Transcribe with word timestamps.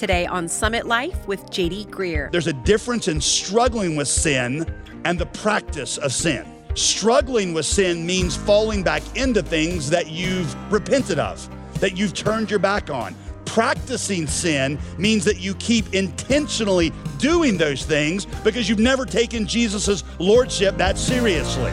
Today 0.00 0.24
on 0.24 0.48
Summit 0.48 0.86
Life 0.86 1.28
with 1.28 1.44
JD 1.50 1.88
Greear. 1.88 2.32
There's 2.32 2.46
a 2.46 2.54
difference 2.54 3.06
in 3.06 3.20
struggling 3.20 3.96
with 3.96 4.08
sin 4.08 4.64
and 5.04 5.18
the 5.18 5.26
practice 5.26 5.98
of 5.98 6.10
sin. 6.10 6.50
Struggling 6.74 7.52
with 7.52 7.66
sin 7.66 8.06
means 8.06 8.34
falling 8.34 8.82
back 8.82 9.02
into 9.14 9.42
things 9.42 9.90
that 9.90 10.06
you've 10.06 10.56
repented 10.72 11.18
of, 11.18 11.46
that 11.80 11.98
you've 11.98 12.14
turned 12.14 12.48
your 12.48 12.60
back 12.60 12.88
on. 12.88 13.14
Practicing 13.44 14.26
sin 14.26 14.78
means 14.96 15.22
that 15.26 15.38
you 15.38 15.54
keep 15.56 15.92
intentionally 15.92 16.94
doing 17.18 17.58
those 17.58 17.84
things 17.84 18.24
because 18.42 18.70
you've 18.70 18.78
never 18.78 19.04
taken 19.04 19.46
Jesus' 19.46 20.02
lordship 20.18 20.78
that 20.78 20.96
seriously. 20.96 21.72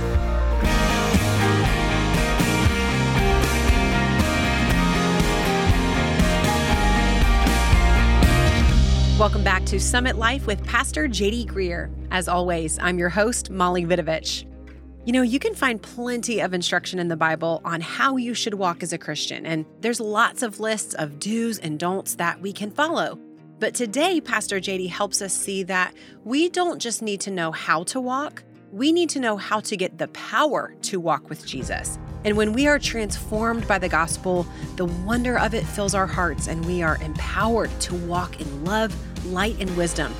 Welcome 9.17 9.43
back 9.43 9.65
to 9.65 9.79
Summit 9.79 10.17
Life 10.17 10.45
with 10.45 10.63
Pastor 10.63 11.07
JD 11.07 11.47
Greear. 11.47 11.89
As 12.11 12.27
always, 12.27 12.77
I'm 12.77 12.99
your 12.99 13.09
host, 13.09 13.49
Molly 13.49 13.83
Vidovich. 13.83 14.45
You 15.05 15.11
know, 15.11 15.23
you 15.23 15.39
can 15.39 15.55
find 15.55 15.81
plenty 15.81 16.39
of 16.39 16.53
instruction 16.53 16.99
in 16.99 17.07
the 17.07 17.17
Bible 17.17 17.59
on 17.65 17.81
how 17.81 18.17
you 18.17 18.35
should 18.35 18.53
walk 18.53 18.83
as 18.83 18.93
a 18.93 18.97
Christian, 18.99 19.43
and 19.47 19.65
there's 19.81 19.99
lots 19.99 20.43
of 20.43 20.59
lists 20.59 20.93
of 20.93 21.17
do's 21.17 21.57
and 21.57 21.79
don'ts 21.79 22.13
that 22.17 22.39
we 22.41 22.53
can 22.53 22.69
follow. 22.69 23.17
But 23.57 23.73
today, 23.73 24.21
Pastor 24.21 24.59
JD 24.59 24.89
helps 24.89 25.19
us 25.23 25.33
see 25.33 25.63
that 25.63 25.95
we 26.23 26.47
don't 26.47 26.79
just 26.79 27.01
need 27.01 27.19
to 27.21 27.31
know 27.31 27.51
how 27.51 27.85
to 27.85 27.99
walk, 27.99 28.43
we 28.71 28.91
need 28.91 29.09
to 29.09 29.19
know 29.19 29.35
how 29.35 29.61
to 29.61 29.75
get 29.75 29.97
the 29.97 30.09
power 30.09 30.75
to 30.83 30.99
walk 30.99 31.27
with 31.27 31.43
Jesus. 31.43 31.97
And 32.23 32.35
when 32.35 32.53
we 32.53 32.67
are 32.67 32.79
transformed 32.79 33.67
by 33.67 33.77
the 33.79 33.89
gospel, 33.89 34.45
the 34.75 34.85
wonder 34.85 35.37
of 35.37 35.53
it 35.53 35.63
fills 35.63 35.93
our 35.93 36.07
hearts 36.07 36.47
and 36.47 36.65
we 36.65 36.81
are 36.81 36.97
empowered 37.01 37.69
to 37.81 37.95
walk 37.95 38.41
in 38.41 38.65
love, 38.65 38.95
light, 39.27 39.55
and 39.59 39.75
wisdom. 39.77 40.13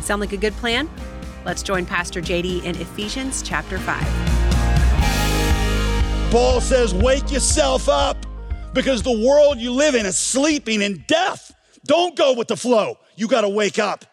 Sound 0.00 0.20
like 0.20 0.32
a 0.32 0.36
good 0.36 0.54
plan? 0.54 0.88
Let's 1.44 1.62
join 1.62 1.86
Pastor 1.86 2.20
JD 2.20 2.64
in 2.64 2.76
Ephesians 2.76 3.42
chapter 3.42 3.78
5. 3.78 4.46
Paul 6.32 6.60
says, 6.60 6.92
Wake 6.92 7.30
yourself 7.30 7.88
up 7.88 8.26
because 8.74 9.02
the 9.02 9.26
world 9.26 9.58
you 9.58 9.72
live 9.72 9.94
in 9.94 10.04
is 10.04 10.18
sleeping 10.18 10.82
in 10.82 11.04
death. 11.06 11.54
Don't 11.84 12.16
go 12.16 12.34
with 12.34 12.48
the 12.48 12.56
flow. 12.56 12.98
You 13.14 13.28
got 13.28 13.42
to 13.42 13.48
wake 13.48 13.78
up. 13.78 14.04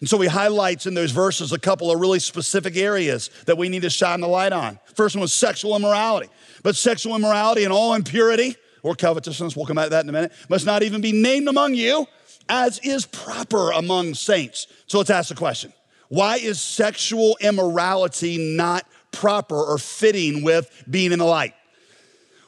And 0.00 0.08
so 0.08 0.20
he 0.20 0.28
highlights 0.28 0.86
in 0.86 0.94
those 0.94 1.12
verses 1.12 1.52
a 1.52 1.58
couple 1.58 1.90
of 1.90 1.98
really 1.98 2.18
specific 2.18 2.76
areas 2.76 3.30
that 3.46 3.56
we 3.56 3.70
need 3.70 3.82
to 3.82 3.90
shine 3.90 4.20
the 4.20 4.28
light 4.28 4.52
on. 4.52 4.78
First 4.94 5.16
one 5.16 5.22
was 5.22 5.32
sexual 5.32 5.74
immorality. 5.74 6.28
But 6.64 6.74
sexual 6.74 7.14
immorality 7.14 7.62
and 7.62 7.72
all 7.72 7.94
impurity 7.94 8.56
or 8.82 8.96
covetousness, 8.96 9.54
we'll 9.54 9.66
come 9.66 9.76
back 9.76 9.84
to 9.84 9.90
that 9.90 10.04
in 10.04 10.08
a 10.08 10.12
minute, 10.12 10.32
must 10.48 10.66
not 10.66 10.82
even 10.82 11.00
be 11.00 11.12
named 11.12 11.46
among 11.46 11.74
you 11.74 12.08
as 12.48 12.80
is 12.80 13.06
proper 13.06 13.70
among 13.70 14.14
saints. 14.14 14.66
So 14.86 14.98
let's 14.98 15.10
ask 15.10 15.28
the 15.28 15.36
question 15.36 15.72
why 16.08 16.36
is 16.36 16.60
sexual 16.60 17.36
immorality 17.40 18.56
not 18.56 18.86
proper 19.12 19.56
or 19.56 19.78
fitting 19.78 20.42
with 20.42 20.84
being 20.90 21.12
in 21.12 21.18
the 21.18 21.24
light? 21.24 21.54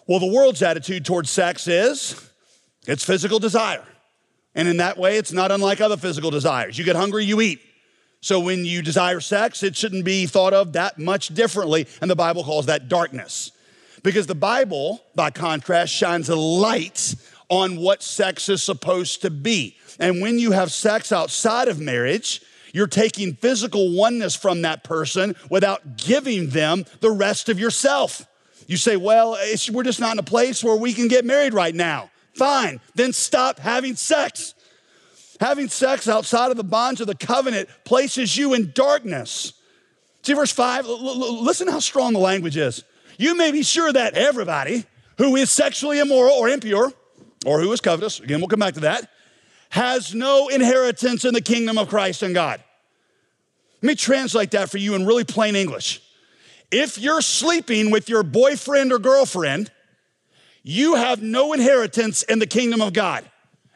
Well, 0.06 0.18
the 0.18 0.32
world's 0.32 0.62
attitude 0.62 1.04
towards 1.04 1.30
sex 1.30 1.68
is 1.68 2.30
it's 2.86 3.04
physical 3.04 3.38
desire. 3.38 3.84
And 4.54 4.66
in 4.66 4.78
that 4.78 4.96
way, 4.96 5.18
it's 5.18 5.32
not 5.32 5.52
unlike 5.52 5.82
other 5.82 5.98
physical 5.98 6.30
desires. 6.30 6.78
You 6.78 6.84
get 6.84 6.96
hungry, 6.96 7.26
you 7.26 7.42
eat. 7.42 7.60
So 8.22 8.40
when 8.40 8.64
you 8.64 8.80
desire 8.80 9.20
sex, 9.20 9.62
it 9.62 9.76
shouldn't 9.76 10.06
be 10.06 10.24
thought 10.24 10.54
of 10.54 10.72
that 10.72 10.98
much 10.98 11.28
differently. 11.28 11.86
And 12.00 12.10
the 12.10 12.16
Bible 12.16 12.42
calls 12.42 12.66
that 12.66 12.88
darkness. 12.88 13.52
Because 14.06 14.28
the 14.28 14.36
Bible, 14.36 15.02
by 15.16 15.32
contrast, 15.32 15.92
shines 15.92 16.28
a 16.28 16.36
light 16.36 17.16
on 17.48 17.76
what 17.76 18.04
sex 18.04 18.48
is 18.48 18.62
supposed 18.62 19.22
to 19.22 19.30
be. 19.30 19.76
And 19.98 20.22
when 20.22 20.38
you 20.38 20.52
have 20.52 20.70
sex 20.70 21.10
outside 21.10 21.66
of 21.66 21.80
marriage, 21.80 22.40
you're 22.72 22.86
taking 22.86 23.34
physical 23.34 23.96
oneness 23.96 24.36
from 24.36 24.62
that 24.62 24.84
person 24.84 25.34
without 25.50 25.96
giving 25.96 26.50
them 26.50 26.84
the 27.00 27.10
rest 27.10 27.48
of 27.48 27.58
yourself. 27.58 28.24
You 28.68 28.76
say, 28.76 28.96
well, 28.96 29.36
we're 29.72 29.82
just 29.82 29.98
not 29.98 30.12
in 30.12 30.20
a 30.20 30.22
place 30.22 30.62
where 30.62 30.76
we 30.76 30.94
can 30.94 31.08
get 31.08 31.24
married 31.24 31.52
right 31.52 31.74
now. 31.74 32.08
Fine, 32.34 32.80
then 32.94 33.12
stop 33.12 33.58
having 33.58 33.96
sex. 33.96 34.54
Having 35.40 35.70
sex 35.70 36.06
outside 36.06 36.52
of 36.52 36.56
the 36.56 36.62
bonds 36.62 37.00
of 37.00 37.08
the 37.08 37.16
covenant 37.16 37.68
places 37.82 38.36
you 38.36 38.54
in 38.54 38.70
darkness. 38.70 39.52
See, 40.22 40.34
verse 40.34 40.52
5, 40.52 40.86
listen 40.86 41.66
how 41.66 41.80
strong 41.80 42.12
the 42.12 42.20
language 42.20 42.56
is. 42.56 42.84
You 43.18 43.36
may 43.36 43.52
be 43.52 43.62
sure 43.62 43.92
that 43.92 44.14
everybody 44.14 44.84
who 45.18 45.36
is 45.36 45.50
sexually 45.50 45.98
immoral 45.98 46.34
or 46.34 46.48
impure, 46.48 46.92
or 47.44 47.60
who 47.60 47.72
is 47.72 47.80
covetous, 47.80 48.20
again, 48.20 48.40
we'll 48.40 48.48
come 48.48 48.60
back 48.60 48.74
to 48.74 48.80
that, 48.80 49.10
has 49.70 50.14
no 50.14 50.48
inheritance 50.48 51.24
in 51.24 51.34
the 51.34 51.40
kingdom 51.40 51.78
of 51.78 51.88
Christ 51.88 52.22
and 52.22 52.34
God. 52.34 52.62
Let 53.82 53.88
me 53.88 53.94
translate 53.94 54.50
that 54.52 54.70
for 54.70 54.78
you 54.78 54.94
in 54.94 55.06
really 55.06 55.24
plain 55.24 55.56
English. 55.56 56.02
If 56.70 56.98
you're 56.98 57.20
sleeping 57.20 57.90
with 57.90 58.08
your 58.08 58.22
boyfriend 58.22 58.92
or 58.92 58.98
girlfriend, 58.98 59.70
you 60.62 60.96
have 60.96 61.22
no 61.22 61.52
inheritance 61.52 62.22
in 62.24 62.38
the 62.38 62.46
kingdom 62.46 62.80
of 62.80 62.92
God. 62.92 63.24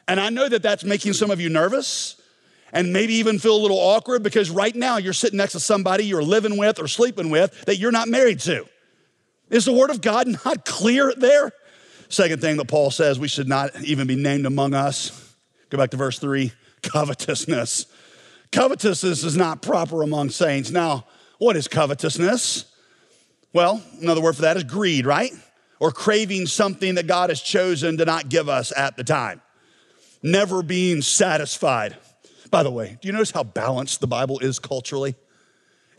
And 0.07 0.19
I 0.19 0.29
know 0.29 0.49
that 0.49 0.61
that's 0.61 0.83
making 0.83 1.13
some 1.13 1.31
of 1.31 1.39
you 1.39 1.49
nervous 1.49 2.21
and 2.73 2.91
maybe 2.91 3.13
even 3.15 3.39
feel 3.39 3.55
a 3.55 3.61
little 3.61 3.79
awkward 3.79 4.23
because 4.23 4.49
right 4.49 4.75
now 4.75 4.97
you're 4.97 5.13
sitting 5.13 5.37
next 5.37 5.53
to 5.53 5.59
somebody 5.59 6.05
you're 6.05 6.23
living 6.23 6.57
with 6.57 6.79
or 6.79 6.87
sleeping 6.87 7.29
with 7.29 7.65
that 7.65 7.77
you're 7.77 7.91
not 7.91 8.07
married 8.07 8.39
to. 8.41 8.65
Is 9.51 9.65
the 9.65 9.73
word 9.73 9.89
of 9.91 10.01
God 10.01 10.27
not 10.45 10.65
clear 10.65 11.13
there? 11.15 11.51
Second 12.09 12.41
thing 12.41 12.57
that 12.57 12.67
Paul 12.67 12.89
says 12.89 13.19
we 13.19 13.27
should 13.27 13.47
not 13.47 13.79
even 13.83 14.07
be 14.07 14.15
named 14.15 14.45
among 14.45 14.73
us. 14.73 15.35
Go 15.69 15.77
back 15.77 15.91
to 15.91 15.97
verse 15.97 16.17
three 16.17 16.53
covetousness. 16.81 17.85
Covetousness 18.51 19.23
is 19.23 19.37
not 19.37 19.61
proper 19.61 20.01
among 20.01 20.29
saints. 20.29 20.71
Now, 20.71 21.05
what 21.37 21.55
is 21.55 21.67
covetousness? 21.67 22.65
Well, 23.53 23.81
another 24.01 24.21
word 24.21 24.35
for 24.35 24.43
that 24.43 24.57
is 24.57 24.63
greed, 24.63 25.05
right? 25.05 25.31
Or 25.79 25.91
craving 25.91 26.47
something 26.47 26.95
that 26.95 27.07
God 27.07 27.29
has 27.29 27.41
chosen 27.41 27.97
to 27.97 28.05
not 28.05 28.29
give 28.29 28.47
us 28.47 28.71
at 28.75 28.95
the 28.95 29.03
time. 29.03 29.41
Never 30.23 30.63
being 30.63 31.01
satisfied. 31.01 31.97
By 32.49 32.63
the 32.63 32.71
way, 32.71 32.97
do 33.01 33.07
you 33.07 33.13
notice 33.13 33.31
how 33.31 33.43
balanced 33.43 33.99
the 33.99 34.07
Bible 34.07 34.39
is 34.39 34.59
culturally? 34.59 35.15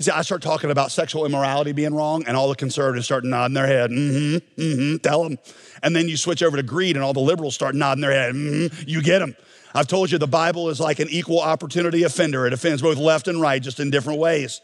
See, 0.03 0.11
I 0.11 0.23
start 0.23 0.43
talking 0.43 0.73
about 0.73 0.91
sexual 0.91 1.25
immorality 1.25 1.71
being 1.71 1.95
wrong, 1.95 2.25
and 2.27 2.37
all 2.37 2.49
the 2.49 2.57
conservatives 2.57 3.07
start 3.07 3.25
nodding 3.25 3.55
their 3.55 3.69
head. 3.69 3.91
Mm-hmm, 3.91 4.61
mm-hmm, 4.61 4.97
tell 4.97 5.23
them. 5.23 5.39
And 5.83 5.95
then 5.95 6.09
you 6.09 6.17
switch 6.17 6.43
over 6.43 6.57
to 6.57 6.63
greed, 6.65 6.97
and 6.97 7.05
all 7.05 7.13
the 7.13 7.21
liberals 7.21 7.55
start 7.55 7.77
nodding 7.77 8.03
their 8.03 8.11
head. 8.11 8.35
Mm-hmm, 8.35 8.89
you 8.89 9.01
get 9.01 9.21
them. 9.21 9.37
I've 9.75 9.87
told 9.87 10.11
you 10.11 10.19
the 10.19 10.27
Bible 10.27 10.71
is 10.71 10.81
like 10.81 10.99
an 10.99 11.09
equal 11.09 11.41
opportunity 11.41 12.03
offender. 12.03 12.47
It 12.47 12.53
offends 12.53 12.83
both 12.83 12.99
left 12.99 13.29
and 13.29 13.41
right, 13.41 13.63
just 13.63 13.79
in 13.79 13.91
different 13.91 14.19
ways. 14.19 14.61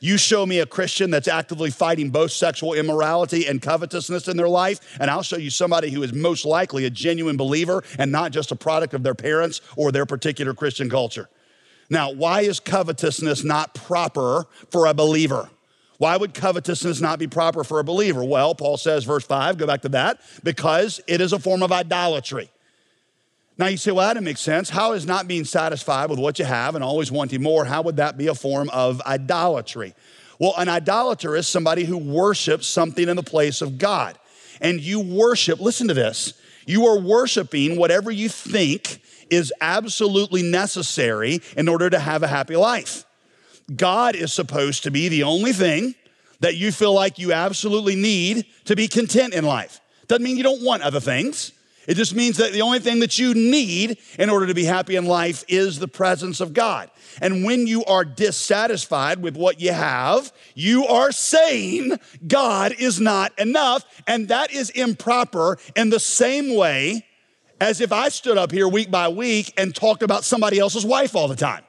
You 0.00 0.18
show 0.18 0.46
me 0.46 0.60
a 0.60 0.66
Christian 0.66 1.10
that's 1.10 1.26
actively 1.26 1.70
fighting 1.70 2.10
both 2.10 2.30
sexual 2.30 2.74
immorality 2.74 3.46
and 3.46 3.60
covetousness 3.60 4.28
in 4.28 4.36
their 4.36 4.48
life, 4.48 4.98
and 5.00 5.10
I'll 5.10 5.22
show 5.22 5.36
you 5.36 5.50
somebody 5.50 5.90
who 5.90 6.02
is 6.02 6.12
most 6.12 6.44
likely 6.44 6.84
a 6.84 6.90
genuine 6.90 7.36
believer 7.36 7.82
and 7.98 8.12
not 8.12 8.30
just 8.30 8.52
a 8.52 8.56
product 8.56 8.94
of 8.94 9.02
their 9.02 9.14
parents 9.14 9.60
or 9.76 9.90
their 9.90 10.06
particular 10.06 10.54
Christian 10.54 10.88
culture. 10.88 11.28
Now, 11.88 12.10
why 12.12 12.42
is 12.42 12.60
covetousness 12.60 13.44
not 13.44 13.74
proper 13.74 14.46
for 14.70 14.86
a 14.86 14.94
believer? 14.94 15.50
Why 15.98 16.16
would 16.16 16.34
covetousness 16.34 17.00
not 17.00 17.18
be 17.18 17.26
proper 17.26 17.64
for 17.64 17.78
a 17.80 17.84
believer? 17.84 18.22
Well, 18.24 18.54
Paul 18.54 18.76
says, 18.76 19.04
verse 19.04 19.24
5, 19.24 19.56
go 19.56 19.66
back 19.66 19.82
to 19.82 19.88
that, 19.90 20.20
because 20.42 21.00
it 21.06 21.20
is 21.20 21.32
a 21.32 21.38
form 21.38 21.62
of 21.62 21.72
idolatry. 21.72 22.50
Now 23.58 23.68
you 23.68 23.78
say, 23.78 23.92
well, 23.92 24.12
that 24.12 24.22
makes 24.22 24.40
sense. 24.40 24.68
How 24.68 24.92
is 24.92 25.06
not 25.06 25.26
being 25.26 25.44
satisfied 25.44 26.10
with 26.10 26.18
what 26.18 26.38
you 26.38 26.44
have 26.44 26.74
and 26.74 26.84
always 26.84 27.10
wanting 27.10 27.42
more? 27.42 27.64
How 27.64 27.80
would 27.82 27.96
that 27.96 28.18
be 28.18 28.26
a 28.26 28.34
form 28.34 28.68
of 28.70 29.00
idolatry? 29.02 29.94
Well, 30.38 30.52
an 30.58 30.68
idolater 30.68 31.34
is 31.34 31.48
somebody 31.48 31.84
who 31.84 31.96
worships 31.96 32.66
something 32.66 33.08
in 33.08 33.16
the 33.16 33.22
place 33.22 33.62
of 33.62 33.78
God. 33.78 34.18
And 34.60 34.80
you 34.80 35.00
worship, 35.00 35.60
listen 35.60 35.88
to 35.88 35.94
this, 35.94 36.34
you 36.66 36.86
are 36.86 36.98
worshiping 36.98 37.78
whatever 37.78 38.10
you 38.10 38.28
think 38.28 39.00
is 39.30 39.52
absolutely 39.60 40.42
necessary 40.42 41.40
in 41.56 41.68
order 41.68 41.90
to 41.90 41.98
have 41.98 42.22
a 42.22 42.28
happy 42.28 42.56
life. 42.56 43.04
God 43.74 44.14
is 44.14 44.32
supposed 44.32 44.84
to 44.84 44.90
be 44.90 45.08
the 45.08 45.24
only 45.24 45.52
thing 45.52 45.94
that 46.40 46.56
you 46.56 46.70
feel 46.70 46.92
like 46.92 47.18
you 47.18 47.32
absolutely 47.32 47.96
need 47.96 48.46
to 48.66 48.76
be 48.76 48.88
content 48.88 49.34
in 49.34 49.44
life. 49.44 49.80
Doesn't 50.06 50.22
mean 50.22 50.36
you 50.36 50.42
don't 50.42 50.64
want 50.64 50.82
other 50.82 51.00
things. 51.00 51.52
It 51.86 51.94
just 51.94 52.14
means 52.14 52.36
that 52.38 52.52
the 52.52 52.62
only 52.62 52.80
thing 52.80 53.00
that 53.00 53.18
you 53.18 53.32
need 53.34 53.98
in 54.18 54.28
order 54.28 54.46
to 54.48 54.54
be 54.54 54.64
happy 54.64 54.96
in 54.96 55.06
life 55.06 55.44
is 55.46 55.78
the 55.78 55.88
presence 55.88 56.40
of 56.40 56.52
God. 56.52 56.90
And 57.20 57.44
when 57.44 57.66
you 57.66 57.84
are 57.84 58.04
dissatisfied 58.04 59.22
with 59.22 59.36
what 59.36 59.60
you 59.60 59.72
have, 59.72 60.32
you 60.54 60.84
are 60.86 61.12
saying 61.12 61.98
God 62.26 62.74
is 62.78 63.00
not 63.00 63.38
enough. 63.38 63.84
And 64.06 64.28
that 64.28 64.52
is 64.52 64.70
improper 64.70 65.58
in 65.76 65.90
the 65.90 66.00
same 66.00 66.56
way 66.56 67.06
as 67.60 67.80
if 67.80 67.92
I 67.92 68.08
stood 68.08 68.38
up 68.38 68.52
here 68.52 68.68
week 68.68 68.90
by 68.90 69.08
week 69.08 69.52
and 69.56 69.74
talked 69.74 70.02
about 70.02 70.24
somebody 70.24 70.58
else's 70.58 70.84
wife 70.84 71.16
all 71.16 71.28
the 71.28 71.36
time. 71.36 71.62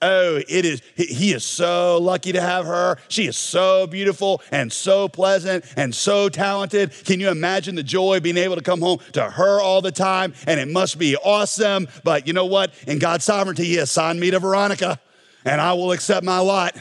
Oh, 0.00 0.36
it 0.48 0.64
is, 0.64 0.80
he 0.94 1.32
is 1.32 1.44
so 1.44 1.98
lucky 2.00 2.30
to 2.30 2.40
have 2.40 2.66
her. 2.66 2.98
She 3.08 3.26
is 3.26 3.36
so 3.36 3.88
beautiful 3.88 4.40
and 4.52 4.72
so 4.72 5.08
pleasant 5.08 5.64
and 5.76 5.92
so 5.92 6.28
talented. 6.28 6.92
Can 7.04 7.18
you 7.18 7.30
imagine 7.30 7.74
the 7.74 7.82
joy 7.82 8.20
being 8.20 8.36
able 8.36 8.54
to 8.54 8.62
come 8.62 8.80
home 8.80 9.00
to 9.14 9.24
her 9.24 9.60
all 9.60 9.82
the 9.82 9.90
time? 9.90 10.34
And 10.46 10.60
it 10.60 10.68
must 10.68 10.98
be 11.00 11.16
awesome. 11.16 11.88
But 12.04 12.28
you 12.28 12.32
know 12.32 12.46
what? 12.46 12.72
In 12.86 13.00
God's 13.00 13.24
sovereignty, 13.24 13.64
He 13.64 13.78
assigned 13.78 14.20
me 14.20 14.30
to 14.30 14.38
Veronica, 14.38 15.00
and 15.44 15.60
I 15.60 15.72
will 15.72 15.90
accept 15.90 16.24
my 16.24 16.38
lot. 16.38 16.76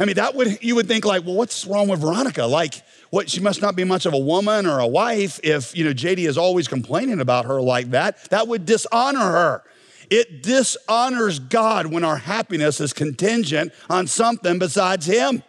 I 0.00 0.06
mean, 0.06 0.16
that 0.16 0.34
would, 0.34 0.62
you 0.62 0.76
would 0.76 0.88
think, 0.88 1.04
like, 1.04 1.24
well, 1.24 1.34
what's 1.34 1.66
wrong 1.66 1.88
with 1.88 2.00
Veronica? 2.00 2.46
Like, 2.46 2.82
what, 3.16 3.30
she 3.30 3.40
must 3.40 3.62
not 3.62 3.74
be 3.74 3.82
much 3.82 4.04
of 4.04 4.12
a 4.12 4.18
woman 4.18 4.66
or 4.66 4.78
a 4.78 4.86
wife 4.86 5.40
if, 5.42 5.74
you 5.74 5.84
know, 5.84 5.94
JD 5.94 6.28
is 6.28 6.36
always 6.36 6.68
complaining 6.68 7.18
about 7.18 7.46
her 7.46 7.62
like 7.62 7.92
that. 7.92 8.22
That 8.28 8.46
would 8.46 8.66
dishonor 8.66 9.18
her. 9.18 9.62
It 10.10 10.42
dishonors 10.42 11.38
God 11.38 11.86
when 11.86 12.04
our 12.04 12.18
happiness 12.18 12.78
is 12.78 12.92
contingent 12.92 13.72
on 13.88 14.06
something 14.06 14.58
besides 14.58 15.06
Him. 15.06 15.42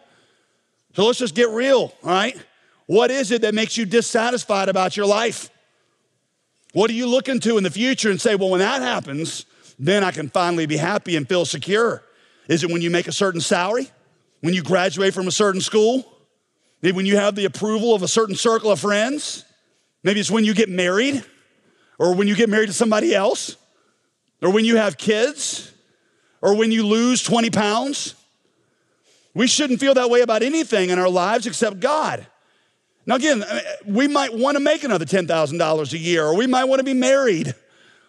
So 0.94 1.04
let's 1.04 1.18
just 1.18 1.34
get 1.34 1.50
real, 1.50 1.92
all 2.02 2.10
right? 2.10 2.38
What 2.86 3.10
is 3.10 3.32
it 3.32 3.42
that 3.42 3.54
makes 3.54 3.76
you 3.76 3.84
dissatisfied 3.84 4.70
about 4.70 4.96
your 4.96 5.04
life? 5.04 5.50
What 6.72 6.88
are 6.88 6.94
you 6.94 7.06
looking 7.06 7.38
to 7.40 7.58
in 7.58 7.64
the 7.64 7.70
future 7.70 8.10
and 8.10 8.18
say, 8.18 8.34
well, 8.34 8.48
when 8.48 8.60
that 8.60 8.80
happens, 8.80 9.44
then 9.78 10.02
I 10.02 10.10
can 10.10 10.30
finally 10.30 10.64
be 10.64 10.78
happy 10.78 11.16
and 11.16 11.28
feel 11.28 11.44
secure? 11.44 12.02
Is 12.48 12.64
it 12.64 12.70
when 12.70 12.80
you 12.80 12.88
make 12.88 13.08
a 13.08 13.12
certain 13.12 13.42
salary? 13.42 13.90
When 14.40 14.54
you 14.54 14.62
graduate 14.62 15.12
from 15.12 15.28
a 15.28 15.32
certain 15.32 15.60
school? 15.60 16.14
Maybe 16.82 16.96
when 16.96 17.06
you 17.06 17.16
have 17.16 17.34
the 17.34 17.44
approval 17.44 17.94
of 17.94 18.02
a 18.02 18.08
certain 18.08 18.36
circle 18.36 18.70
of 18.70 18.80
friends? 18.80 19.44
Maybe 20.02 20.20
it's 20.20 20.30
when 20.30 20.44
you 20.44 20.54
get 20.54 20.68
married 20.68 21.24
or 21.98 22.14
when 22.14 22.28
you 22.28 22.36
get 22.36 22.48
married 22.48 22.68
to 22.68 22.72
somebody 22.72 23.14
else 23.14 23.56
or 24.42 24.52
when 24.52 24.64
you 24.64 24.76
have 24.76 24.96
kids, 24.96 25.72
or 26.40 26.54
when 26.54 26.70
you 26.70 26.86
lose 26.86 27.22
20 27.22 27.50
pounds. 27.50 28.14
We 29.34 29.46
shouldn't 29.46 29.80
feel 29.80 29.94
that 29.94 30.10
way 30.10 30.20
about 30.20 30.42
anything 30.42 30.90
in 30.90 30.98
our 30.98 31.08
lives 31.08 31.46
except 31.46 31.80
God. 31.80 32.26
Now, 33.06 33.16
again, 33.16 33.44
we 33.86 34.06
might 34.06 34.34
want 34.34 34.56
to 34.56 34.60
make 34.60 34.84
another 34.84 35.04
$10,000 35.04 35.92
a 35.92 35.98
year, 35.98 36.24
or 36.24 36.36
we 36.36 36.46
might 36.46 36.64
want 36.64 36.80
to 36.80 36.84
be 36.84 36.94
married, 36.94 37.54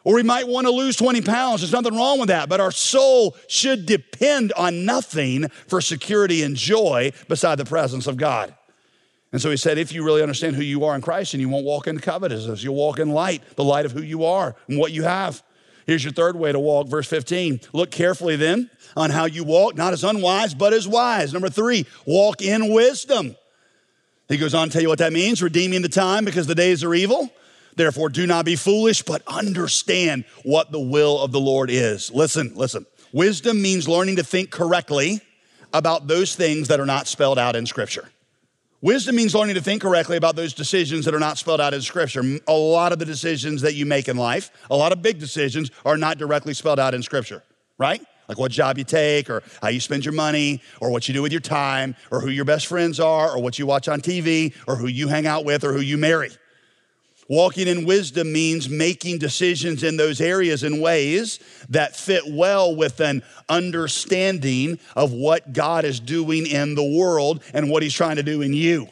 or 0.04 0.14
we 0.14 0.24
might 0.24 0.48
want 0.48 0.68
to 0.68 0.72
lose 0.72 0.96
20 0.98 1.22
pounds. 1.22 1.62
There's 1.62 1.72
nothing 1.72 1.96
wrong 1.96 2.20
with 2.20 2.30
that, 2.30 2.50
but 2.50 2.60
our 2.60 2.72
soul 2.72 3.36
should 3.48 3.86
depend 3.86 4.54
on 4.54 4.86
nothing 4.86 5.48
for 5.68 5.82
security 5.82 6.44
and 6.44 6.56
joy 6.56 7.12
beside 7.28 7.58
the 7.58 7.66
presence 7.66 8.08
of 8.08 8.18
God. 8.18 8.54
And 9.32 9.42
so 9.42 9.52
he 9.52 9.58
said, 9.58 9.78
if 9.78 9.92
you 9.92 10.04
really 10.04 10.24
understand 10.24 10.56
who 10.56 10.64
you 10.64 10.86
are 10.86 10.96
in 10.96 11.02
Christ 11.02 11.34
and 11.34 11.42
you 11.42 11.50
won't 11.50 11.66
walk 11.66 11.88
in 11.88 12.00
covetousness, 12.00 12.64
you'll 12.64 12.76
walk 12.76 13.00
in 13.00 13.12
light, 13.12 13.44
the 13.56 13.64
light 13.64 13.86
of 13.86 13.92
who 13.92 14.02
you 14.02 14.26
are 14.26 14.56
and 14.68 14.80
what 14.80 14.92
you 14.92 15.04
have. 15.04 15.44
Here's 15.86 16.04
your 16.04 16.14
third 16.14 16.36
way 16.36 16.52
to 16.52 16.60
walk, 16.60 16.88
verse 16.88 17.08
15. 17.08 17.62
Look 17.74 17.92
carefully 17.92 18.36
then 18.36 18.70
on 18.96 19.12
how 19.12 19.26
you 19.26 19.44
walk, 19.44 19.76
not 19.76 19.94
as 19.94 20.04
unwise, 20.04 20.54
but 20.54 20.74
as 20.74 20.88
wise. 20.88 21.34
Number 21.34 21.50
three, 21.50 21.86
walk 22.06 22.42
in 22.42 22.74
wisdom. 22.74 23.36
He 24.28 24.38
goes 24.38 24.54
on 24.54 24.68
to 24.68 24.74
tell 24.74 24.82
you 24.82 24.88
what 24.88 25.00
that 25.00 25.14
means 25.14 25.42
redeeming 25.42 25.82
the 25.82 25.90
time 25.90 26.26
because 26.26 26.46
the 26.48 26.56
days 26.56 26.84
are 26.84 26.94
evil. 26.94 27.32
Therefore, 27.76 28.10
do 28.10 28.28
not 28.28 28.46
be 28.46 28.56
foolish, 28.56 29.02
but 29.02 29.24
understand 29.26 30.26
what 30.44 30.72
the 30.72 30.80
will 30.80 31.20
of 31.20 31.32
the 31.32 31.40
Lord 31.40 31.70
is. 31.72 32.12
Listen, 32.12 32.52
listen. 32.56 32.86
Wisdom 33.12 33.62
means 33.62 33.88
learning 33.88 34.18
to 34.18 34.24
think 34.24 34.52
correctly 34.52 35.22
about 35.74 36.08
those 36.08 36.36
things 36.36 36.68
that 36.68 36.80
are 36.80 36.86
not 36.86 37.08
spelled 37.08 37.40
out 37.40 37.56
in 37.56 37.66
Scripture. 37.66 38.10
Wisdom 38.82 39.18
means 39.18 39.36
learning 39.36 39.56
to 39.56 39.62
think 39.62 39.82
correctly 39.82 40.16
about 40.16 40.38
those 40.38 40.54
decisions 40.54 41.04
that 41.04 41.14
are 41.14 41.20
not 41.20 41.38
spelled 41.38 41.60
out 41.60 41.74
in 41.74 41.82
Scripture. 41.82 42.24
A 42.48 42.54
lot 42.54 42.94
of 42.94 43.00
the 43.00 43.04
decisions 43.04 43.62
that 43.62 43.74
you 43.74 43.86
make 43.86 44.08
in 44.08 44.16
life, 44.16 44.52
a 44.72 44.76
lot 44.78 44.94
of 44.94 45.02
big 45.02 45.20
decisions, 45.20 45.70
are 45.84 45.98
not 45.98 46.18
directly 46.18 46.54
spelled 46.54 46.80
out 46.80 46.94
in 46.94 47.04
Scripture, 47.04 47.44
right? 47.78 48.02
Like 48.30 48.38
what 48.38 48.52
job 48.52 48.78
you 48.78 48.86
take, 48.86 49.30
or 49.30 49.44
how 49.62 49.68
you 49.68 49.82
spend 49.82 50.06
your 50.06 50.14
money, 50.14 50.62
or 50.80 50.92
what 50.92 51.10
you 51.10 51.14
do 51.14 51.22
with 51.22 51.34
your 51.34 51.42
time, 51.42 51.94
or 52.10 52.22
who 52.22 52.30
your 52.30 52.46
best 52.46 52.68
friends 52.68 53.02
are, 53.02 53.36
or 53.36 53.42
what 53.42 53.60
you 53.60 53.66
watch 53.66 53.90
on 53.90 54.00
TV, 54.00 54.56
or 54.66 54.78
who 54.78 54.88
you 54.88 55.10
hang 55.10 55.28
out 55.28 55.44
with, 55.44 55.66
or 55.66 55.74
who 55.74 55.82
you 55.82 55.98
marry. 55.98 56.30
Walking 57.30 57.68
in 57.68 57.86
wisdom 57.86 58.34
means 58.34 58.68
making 58.68 59.20
decisions 59.20 59.84
in 59.84 59.98
those 59.98 60.20
areas 60.20 60.64
in 60.64 60.82
ways 60.82 61.40
that 61.70 61.96
fit 61.96 62.24
well 62.28 62.76
with 62.76 63.00
an 63.00 63.22
understanding 63.48 64.80
of 64.96 65.14
what 65.14 65.54
God 65.54 65.86
is 65.86 66.00
doing 66.00 66.48
in 66.48 66.74
the 66.74 66.84
world 66.84 67.44
and 67.54 67.70
what 67.70 67.84
He's 67.84 67.94
trying 67.94 68.16
to 68.16 68.24
do 68.24 68.42
in 68.42 68.54
you. 68.54 68.90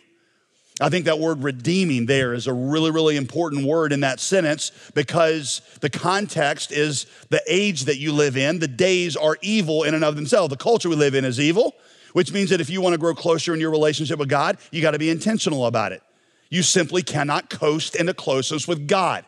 I 0.80 0.89
think 0.89 1.06
that 1.06 1.18
word 1.18 1.42
redeeming 1.42 2.06
there 2.06 2.36
is 2.36 2.45
a 2.45 2.54
really, 2.54 2.92
really 2.92 3.18
important 3.18 3.66
word 3.66 3.92
in 3.92 4.01
that 4.01 4.19
sentence 4.19 4.72
because 4.94 5.63
the 5.81 5.90
context 5.90 6.72
is 6.72 7.07
the 7.30 7.42
age 7.48 7.86
that 7.86 7.98
you 7.98 8.13
live 8.13 8.38
in. 8.38 8.60
The 8.60 8.68
days 8.68 9.18
are 9.18 9.38
evil 9.42 9.81
in 9.81 9.95
and 9.95 10.04
of 10.04 10.16
themselves. 10.16 10.51
The 10.51 10.57
culture 10.57 10.90
we 10.90 10.95
live 10.95 11.16
in 11.16 11.25
is 11.25 11.40
evil, 11.40 11.74
which 12.13 12.31
means 12.31 12.51
that 12.51 12.62
if 12.62 12.69
you 12.69 12.81
want 12.81 12.94
to 12.94 13.00
grow 13.00 13.16
closer 13.16 13.56
in 13.56 13.60
your 13.60 13.72
relationship 13.72 14.19
with 14.19 14.30
God, 14.30 14.60
you 14.69 14.83
got 14.83 14.92
to 14.92 15.00
be 15.00 15.10
intentional 15.10 15.66
about 15.66 15.92
it. 15.92 16.04
You 16.49 16.63
simply 16.63 17.03
cannot 17.03 17.49
coast 17.49 17.95
into 17.95 18.13
closeness 18.13 18.67
with 18.67 18.88
God. 18.88 19.25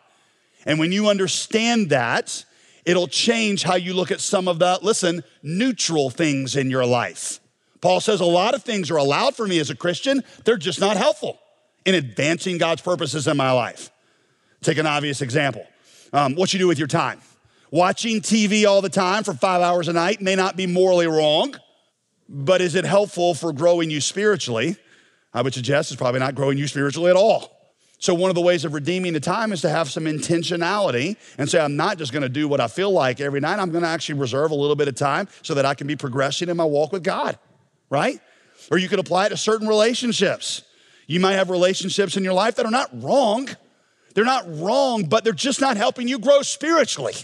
And 0.66 0.80
when 0.80 0.92
you 0.92 1.10
understand 1.10 1.90
that, 1.90 2.44
it'll 2.86 3.08
change 3.08 3.64
how 3.64 3.76
you 3.76 3.94
look 3.94 4.12
at 4.12 4.22
some 4.22 4.48
of 4.48 4.60
the, 4.60 4.80
listen, 4.82 5.24
neutral 5.44 6.10
things 6.10 6.56
in 6.56 6.70
your 6.70 6.86
life. 6.86 7.40
Paul 7.82 8.02
says 8.02 8.20
a 8.20 8.26
lot 8.26 8.56
of 8.56 8.64
things 8.64 8.92
are 8.92 8.98
allowed 8.98 9.36
for 9.36 9.48
me 9.48 9.60
as 9.60 9.70
a 9.70 9.76
Christian, 9.76 10.24
they're 10.44 10.58
just 10.58 10.80
not 10.80 10.98
helpful 10.98 11.40
in 11.86 11.96
advancing 11.96 12.58
God's 12.58 12.82
purposes 12.82 13.28
in 13.28 13.38
my 13.38 13.52
life. 13.52 13.90
Take 14.62 14.78
an 14.78 14.86
obvious 14.86 15.22
example 15.22 15.66
um, 16.12 16.36
what 16.36 16.54
you 16.54 16.60
do 16.60 16.68
with 16.68 16.78
your 16.78 16.88
time. 16.88 17.22
Watching 17.72 18.20
TV 18.22 18.66
all 18.66 18.82
the 18.82 18.90
time 18.90 19.24
for 19.24 19.34
five 19.34 19.62
hours 19.62 19.88
a 19.88 19.94
night 19.94 20.22
may 20.22 20.36
not 20.36 20.58
be 20.58 20.66
morally 20.66 21.08
wrong, 21.08 21.56
but 22.28 22.62
is 22.62 22.76
it 22.76 22.84
helpful 22.84 23.34
for 23.34 23.54
growing 23.54 23.92
you 23.92 24.02
spiritually? 24.02 24.76
I 25.34 25.42
would 25.42 25.54
suggest 25.54 25.92
is 25.92 25.98
probably 25.98 26.20
not 26.20 26.36
growing 26.36 26.58
you 26.58 26.68
spiritually 26.68 27.10
at 27.10 27.16
all. 27.16 27.56
So, 28.02 28.14
one 28.14 28.30
of 28.30 28.36
the 28.36 28.42
ways 28.42 28.64
of 28.64 28.74
redeeming 28.74 29.12
the 29.12 29.20
time 29.20 29.52
is 29.52 29.62
to 29.62 29.70
have 29.70 29.92
some 29.92 30.06
intentionality 30.06 31.18
and 31.38 31.50
say, 31.50 31.60
I'm 31.60 31.76
not 31.76 31.98
just 31.98 32.14
gonna 32.14 32.30
do 32.30 32.48
what 32.48 32.62
I 32.62 32.68
feel 32.68 32.92
like 32.92 33.20
every 33.20 33.42
night. 33.42 33.60
I'm 33.60 33.72
gonna 33.72 33.88
actually 33.88 34.20
reserve 34.20 34.52
a 34.52 34.56
little 34.56 34.78
bit 34.78 34.88
of 34.88 34.96
time 34.96 35.28
so 35.42 35.54
that 35.54 35.66
I 35.66 35.74
can 35.74 35.86
be 35.86 35.98
progressing 35.98 36.48
in 36.48 36.56
my 36.56 36.64
walk 36.64 36.94
with 36.94 37.04
God, 37.04 37.38
right? 37.90 38.20
Or 38.72 38.78
you 38.78 38.88
could 38.88 39.00
apply 39.00 39.26
it 39.26 39.30
to 39.30 39.38
certain 39.38 39.68
relationships. 39.68 40.64
You 41.08 41.20
might 41.20 41.34
have 41.34 41.50
relationships 41.50 42.16
in 42.16 42.24
your 42.24 42.34
life 42.34 42.56
that 42.56 42.66
are 42.66 42.72
not 42.72 42.90
wrong. 42.94 43.50
They're 44.14 44.24
not 44.26 44.46
wrong, 44.48 45.04
but 45.04 45.24
they're 45.24 45.34
just 45.34 45.60
not 45.60 45.76
helping 45.76 46.08
you 46.08 46.20
grow 46.20 46.42
spiritually. 46.42 47.16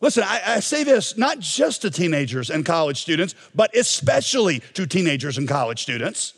Listen, 0.00 0.24
I, 0.26 0.42
I, 0.44 0.60
say 0.60 0.82
this 0.82 1.16
not 1.16 1.38
just 1.38 1.82
to 1.82 1.90
teenagers 1.90 2.50
and 2.50 2.66
college 2.66 3.00
students, 3.00 3.36
but 3.54 3.74
especially 3.76 4.58
to 4.74 4.84
teenagers 4.84 5.38
and 5.38 5.48
college 5.48 5.80
students. 5.80 6.34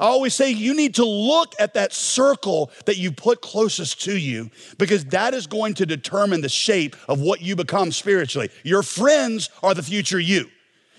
I 0.00 0.06
always 0.06 0.34
say 0.34 0.50
you 0.50 0.74
need 0.74 0.94
to 0.94 1.04
look 1.04 1.54
at 1.58 1.74
that 1.74 1.92
circle 1.92 2.70
that 2.86 2.96
you 2.96 3.12
put 3.12 3.42
closest 3.42 4.00
to 4.04 4.16
you 4.16 4.50
because 4.78 5.04
that 5.06 5.34
is 5.34 5.46
going 5.46 5.74
to 5.74 5.84
determine 5.84 6.40
the 6.40 6.48
shape 6.48 6.96
of 7.06 7.20
what 7.20 7.42
you 7.42 7.54
become 7.54 7.92
spiritually. 7.92 8.48
Your 8.64 8.82
friends 8.82 9.50
are 9.62 9.74
the 9.74 9.82
future 9.82 10.18
you. 10.18 10.46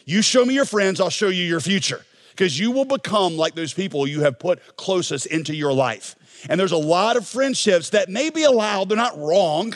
You 0.05 0.22
show 0.22 0.46
me 0.46 0.53
your 0.53 0.65
friends, 0.65 1.01
I'll 1.01 1.10
show 1.10 1.29
you 1.29 1.43
your 1.43 1.60
future 1.60 2.05
because 2.29 2.60
you 2.60 2.70
will 2.70 2.86
become 2.86 3.38
like 3.38 3.55
those 3.55 3.74
people 3.74 4.05
you 4.05 4.22
have 4.22 4.38
put 4.38 4.77
closest 4.77 5.25
into 5.25 5.55
your 5.55 5.74
life. 5.74 6.15
And 6.48 6.60
there's 6.60 6.72
a 6.72 6.77
lot 6.77 7.17
of 7.17 7.27
friendships 7.27 7.89
that 7.91 8.08
may 8.08 8.29
be 8.29 8.43
allowed, 8.43 8.89
they're 8.89 8.98
not 8.98 9.17
wrong, 9.17 9.75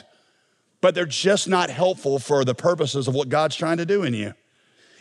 but 0.82 0.94
they're 0.94 1.06
just 1.08 1.48
not 1.48 1.72
helpful 1.72 2.20
for 2.20 2.46
the 2.46 2.54
purposes 2.54 3.08
of 3.08 3.16
what 3.16 3.30
God's 3.30 3.56
trying 3.56 3.78
to 3.78 3.86
do 3.88 4.04
in 4.04 4.14
you 4.14 4.34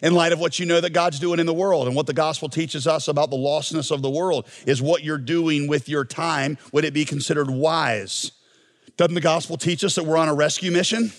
in 0.05 0.15
light 0.15 0.33
of 0.33 0.39
what 0.39 0.59
you 0.59 0.67
know 0.67 0.83
that 0.83 0.91
God's 0.93 1.19
doing 1.19 1.41
in 1.41 1.47
the 1.47 1.55
world 1.55 1.87
and 1.87 1.97
what 1.97 2.07
the 2.07 2.13
gospel 2.13 2.51
teaches 2.51 2.87
us 2.87 3.09
about 3.09 3.31
the 3.31 3.39
lostness 3.39 3.91
of 3.91 4.03
the 4.03 4.11
world 4.11 4.47
is 4.67 4.83
what 4.83 5.03
you're 5.03 5.17
doing 5.17 5.67
with 5.67 5.89
your 5.89 6.05
time. 6.05 6.59
Would 6.73 6.85
it 6.85 6.93
be 6.93 7.07
considered 7.07 7.49
wise? 7.49 8.31
Doesn't 8.99 9.15
the 9.15 9.23
gospel 9.23 9.57
teach 9.57 9.83
us 9.83 9.95
that 9.95 10.05
we're 10.05 10.19
on 10.19 10.29
a 10.29 10.35
rescue 10.35 10.71
mission? 10.71 11.11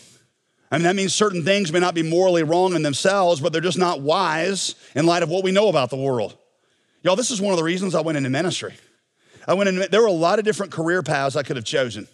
I 0.72 0.78
mean, 0.78 0.84
that 0.84 0.96
means 0.96 1.16
certain 1.16 1.44
things 1.44 1.74
may 1.74 1.80
not 1.80 1.96
be 1.96 2.04
morally 2.04 2.44
wrong 2.44 2.76
in 2.76 2.84
themselves, 2.84 3.42
but 3.42 3.52
they're 3.52 3.62
just 3.62 3.78
not 3.80 4.02
wise 4.02 4.76
in 4.94 5.08
light 5.08 5.24
of 5.24 5.30
what 5.30 5.44
we 5.44 5.52
know 5.52 5.68
about 5.68 5.90
the 5.90 5.98
world. 5.98 6.38
Y'all, 7.02 7.16
this 7.16 7.32
is 7.32 7.42
one 7.42 7.54
of 7.54 7.58
the 7.58 7.64
reasons 7.64 7.96
I 7.96 8.02
went 8.02 8.20
into 8.20 8.30
ministry. 8.30 8.76
I 9.48 9.56
went 9.56 9.68
in, 9.68 9.88
there 9.90 10.02
were 10.02 10.08
a 10.08 10.12
lot 10.12 10.38
of 10.38 10.46
different 10.46 10.72
career 10.72 11.02
paths 11.02 11.36
I 11.36 11.42
could 11.42 11.56
have 11.56 11.66
chosen. 11.66 12.08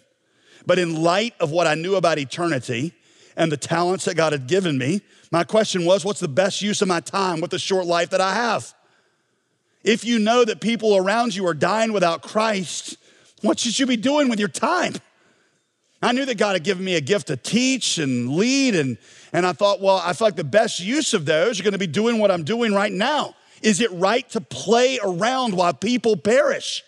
But 0.64 0.78
in 0.78 1.02
light 1.02 1.34
of 1.38 1.50
what 1.50 1.66
I 1.66 1.74
knew 1.74 1.96
about 1.96 2.18
eternity 2.18 2.94
and 3.36 3.52
the 3.52 3.58
talents 3.58 4.06
that 4.06 4.14
God 4.14 4.32
had 4.32 4.46
given 4.46 4.78
me, 4.78 5.02
my 5.32 5.44
question 5.44 5.86
was 5.86 6.04
what's 6.04 6.20
the 6.20 6.28
best 6.28 6.60
use 6.60 6.82
of 6.82 6.88
my 6.88 7.00
time 7.00 7.40
with 7.40 7.50
the 7.50 7.58
short 7.58 7.86
life 7.86 8.10
that 8.10 8.20
I 8.20 8.34
have? 8.34 8.72
If 9.82 10.04
you 10.04 10.18
know 10.18 10.44
that 10.44 10.60
people 10.60 10.94
around 10.94 11.34
you 11.34 11.46
are 11.46 11.54
dying 11.54 11.92
without 11.92 12.22
Christ, 12.22 12.98
what 13.40 13.58
should 13.58 13.78
you 13.78 13.86
be 13.86 13.96
doing 13.96 14.28
with 14.28 14.38
your 14.38 14.48
time? 14.48 14.92
I 16.02 16.12
knew 16.12 16.24
that 16.26 16.36
God 16.36 16.52
had 16.52 16.64
given 16.64 16.84
me 16.84 16.96
a 16.96 17.00
gift 17.00 17.28
to 17.28 17.36
teach 17.36 17.96
and 17.98 18.30
lead, 18.34 18.74
and, 18.74 18.98
and 19.32 19.46
I 19.46 19.52
thought, 19.52 19.80
well, 19.80 20.02
I 20.04 20.12
feel 20.12 20.26
like 20.26 20.36
the 20.36 20.44
best 20.44 20.80
use 20.80 21.14
of 21.14 21.24
those 21.24 21.58
are 21.58 21.62
gonna 21.62 21.78
be 21.78 21.86
doing 21.86 22.18
what 22.18 22.30
I'm 22.30 22.44
doing 22.44 22.74
right 22.74 22.92
now. 22.92 23.34
Is 23.62 23.80
it 23.80 23.90
right 23.92 24.28
to 24.30 24.40
play 24.40 24.98
around 25.02 25.54
while 25.54 25.72
people 25.72 26.16
perish? 26.16 26.84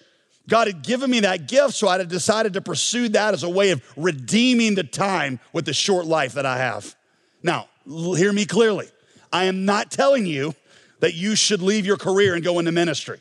God 0.49 0.67
had 0.67 0.83
given 0.83 1.11
me 1.11 1.21
that 1.21 1.49
gift, 1.49 1.75
so 1.75 1.89
I 1.89 1.97
had 1.97 2.09
decided 2.09 2.53
to 2.53 2.61
pursue 2.61 3.09
that 3.11 3.33
as 3.33 3.43
a 3.43 3.49
way 3.49 3.71
of 3.71 3.83
redeeming 3.97 4.75
the 4.75 4.85
time 4.85 5.41
with 5.55 5.65
the 5.65 5.73
short 5.73 6.05
life 6.05 6.35
that 6.35 6.45
I 6.45 6.59
have. 6.59 6.95
Now, 7.43 7.69
hear 7.87 8.33
me 8.33 8.47
clearly. 8.47 8.89
I 9.33 9.45
am 9.45 9.65
not 9.65 9.91
telling 9.91 10.27
you 10.27 10.55
that 11.01 11.15
you 11.15 11.37
should 11.37 11.61
leave 11.61 11.85
your 11.85 11.97
career 11.97 12.35
and 12.35 12.43
go 12.43 12.59
into 12.59 12.73
ministry. 12.73 13.21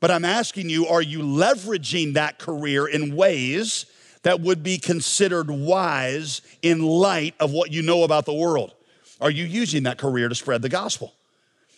But 0.00 0.10
I'm 0.10 0.24
asking 0.24 0.68
you, 0.68 0.86
are 0.86 1.02
you 1.02 1.20
leveraging 1.20 2.14
that 2.14 2.38
career 2.38 2.86
in 2.86 3.16
ways 3.16 3.86
that 4.22 4.40
would 4.40 4.62
be 4.62 4.78
considered 4.78 5.50
wise 5.50 6.42
in 6.62 6.82
light 6.82 7.34
of 7.40 7.52
what 7.52 7.72
you 7.72 7.82
know 7.82 8.02
about 8.02 8.26
the 8.26 8.34
world? 8.34 8.74
Are 9.20 9.30
you 9.30 9.44
using 9.44 9.84
that 9.84 9.98
career 9.98 10.28
to 10.28 10.34
spread 10.34 10.62
the 10.62 10.68
gospel? 10.68 11.14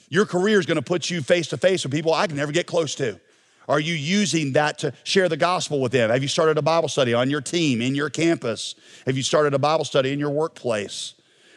Your 0.08 0.26
career 0.26 0.58
is 0.58 0.66
going 0.66 0.76
to 0.76 0.82
put 0.82 1.10
you 1.10 1.20
face 1.20 1.48
to 1.48 1.56
face 1.56 1.84
with 1.84 1.92
people 1.92 2.12
I 2.14 2.26
can 2.26 2.36
never 2.36 2.50
get 2.50 2.66
close 2.66 2.94
to. 2.96 3.20
Are 3.68 3.78
you 3.78 3.94
using 3.94 4.54
that 4.54 4.78
to 4.78 4.94
share 5.04 5.28
the 5.28 5.36
gospel 5.36 5.80
with 5.80 5.92
them? 5.92 6.08
Have 6.08 6.22
you 6.22 6.28
started 6.28 6.56
a 6.56 6.62
Bible 6.62 6.88
study 6.88 7.12
on 7.12 7.28
your 7.28 7.42
team, 7.42 7.82
in 7.82 7.94
your 7.94 8.08
campus? 8.08 8.74
Have 9.04 9.16
you 9.16 9.22
started 9.22 9.52
a 9.52 9.58
Bible 9.58 9.84
study 9.84 10.10
in 10.12 10.18
your 10.18 10.30
workplace? 10.30 11.12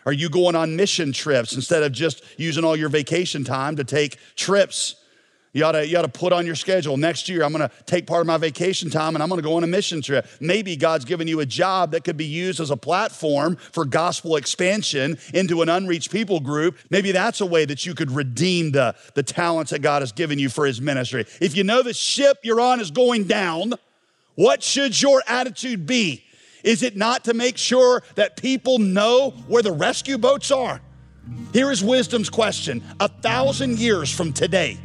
Are 0.06 0.14
you 0.14 0.30
going 0.30 0.56
on 0.56 0.76
mission 0.76 1.14
trips 1.14 1.54
instead 1.54 1.84
of 1.84 1.92
just 1.92 2.24
using 2.38 2.64
all 2.64 2.76
your 2.76 2.90
vacation 2.90 3.44
time 3.44 3.76
to 3.76 3.84
take 3.84 4.18
trips? 4.36 4.96
You 5.54 5.66
ought, 5.66 5.74
to, 5.74 5.86
you 5.86 5.98
ought 5.98 6.04
to 6.04 6.08
put 6.08 6.32
on 6.32 6.46
your 6.46 6.56
schedule. 6.56 6.96
Next 6.96 7.28
year, 7.28 7.44
I'm 7.44 7.52
going 7.52 7.68
to 7.68 7.76
take 7.86 8.08
part 8.08 8.22
of 8.22 8.28
my 8.28 8.38
vacation 8.38 8.90
time 8.90 9.16
and 9.16 9.22
I'm 9.22 9.28
going 9.28 9.42
to 9.42 9.48
go 9.48 9.56
on 9.56 9.66
a 9.66 9.68
mission 9.68 10.02
trip. 10.02 10.26
Maybe 10.40 10.78
God's 10.78 11.04
given 11.04 11.28
you 11.28 11.42
a 11.42 11.46
job 11.46 11.92
that 11.92 12.06
could 12.06 12.16
be 12.16 12.26
used 12.26 12.62
as 12.62 12.72
a 12.72 12.78
platform 12.78 13.58
for 13.58 13.84
gospel 13.84 14.38
expansion 14.38 15.18
into 15.34 15.62
an 15.62 15.68
unreached 15.68 16.10
people 16.10 16.40
group. 16.40 16.78
Maybe 16.90 17.12
that's 17.12 17.42
a 17.42 17.46
way 17.46 17.66
that 17.66 17.86
you 17.86 17.94
could 17.94 18.12
redeem 18.12 18.72
the, 18.72 18.96
the 19.14 19.24
talents 19.24 19.72
that 19.72 19.82
God 19.82 20.02
has 20.02 20.14
given 20.14 20.40
you 20.40 20.48
for 20.48 20.66
his 20.66 20.80
ministry. 20.80 21.26
If 21.42 21.58
you 21.58 21.66
know 21.66 21.84
the 21.84 21.94
ship 21.94 22.38
you're 22.44 22.62
on 22.62 22.80
is 22.80 22.90
going 22.90 23.26
down, 23.26 23.74
what 24.36 24.64
should 24.64 25.02
your 25.02 25.22
attitude 25.28 25.86
be? 25.86 26.24
Is 26.64 26.84
it 26.84 26.96
not 26.96 27.24
to 27.26 27.34
make 27.34 27.58
sure 27.58 28.04
that 28.16 28.38
people 28.38 28.80
know 28.80 29.32
where 29.48 29.64
the 29.64 29.72
rescue 29.72 30.18
boats 30.18 30.52
are? 30.52 30.82
Here 31.54 31.72
is 31.72 31.84
wisdom's 31.84 32.30
question 32.30 32.84
a 33.00 33.08
thousand 33.08 33.80
years 33.80 34.12
from 34.14 34.34
today 34.34 34.80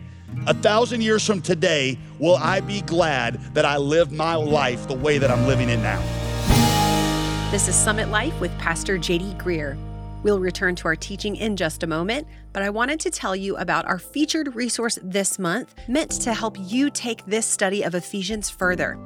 a 0.47 0.55
thousand 0.55 1.01
years 1.01 1.27
from 1.27 1.43
today, 1.43 1.99
will 2.19 2.37
I 2.37 2.61
be 2.61 2.81
glad 2.83 3.41
that 3.55 3.65
I 3.65 3.79
lived 3.79 4.13
my 4.13 4.35
life 4.35 4.87
the 4.87 4.95
way 4.95 5.19
that 5.19 5.31
I'm 5.31 5.47
living 5.47 5.69
it 5.69 5.79
now? 5.79 6.01
This 7.51 7.69
is 7.69 7.75
Summit 7.75 8.11
Life 8.11 8.39
with 8.41 8.57
Pastor 8.59 8.97
JD 8.99 9.39
Greear. 9.39 9.77
We'll 10.23 10.39
return 10.41 10.75
to 10.77 10.89
our 10.89 10.97
teaching 10.97 11.37
in 11.37 11.57
just 11.57 11.83
a 11.83 11.87
moment, 11.87 12.27
but 12.53 12.63
I 12.63 12.71
wanted 12.71 13.01
to 13.01 13.11
tell 13.11 13.35
you 13.37 13.57
about 13.57 13.87
our 13.87 13.99
featured 13.99 14.55
resource 14.55 14.99
this 15.03 15.39
month 15.39 15.75
meant 15.89 16.13
to 16.23 16.35
help 16.35 16.57
you 16.59 16.91
take 16.91 17.25
this 17.27 17.47
study 17.47 17.83
of 17.83 17.95
Ephesians 17.95 18.51
further. 18.51 18.99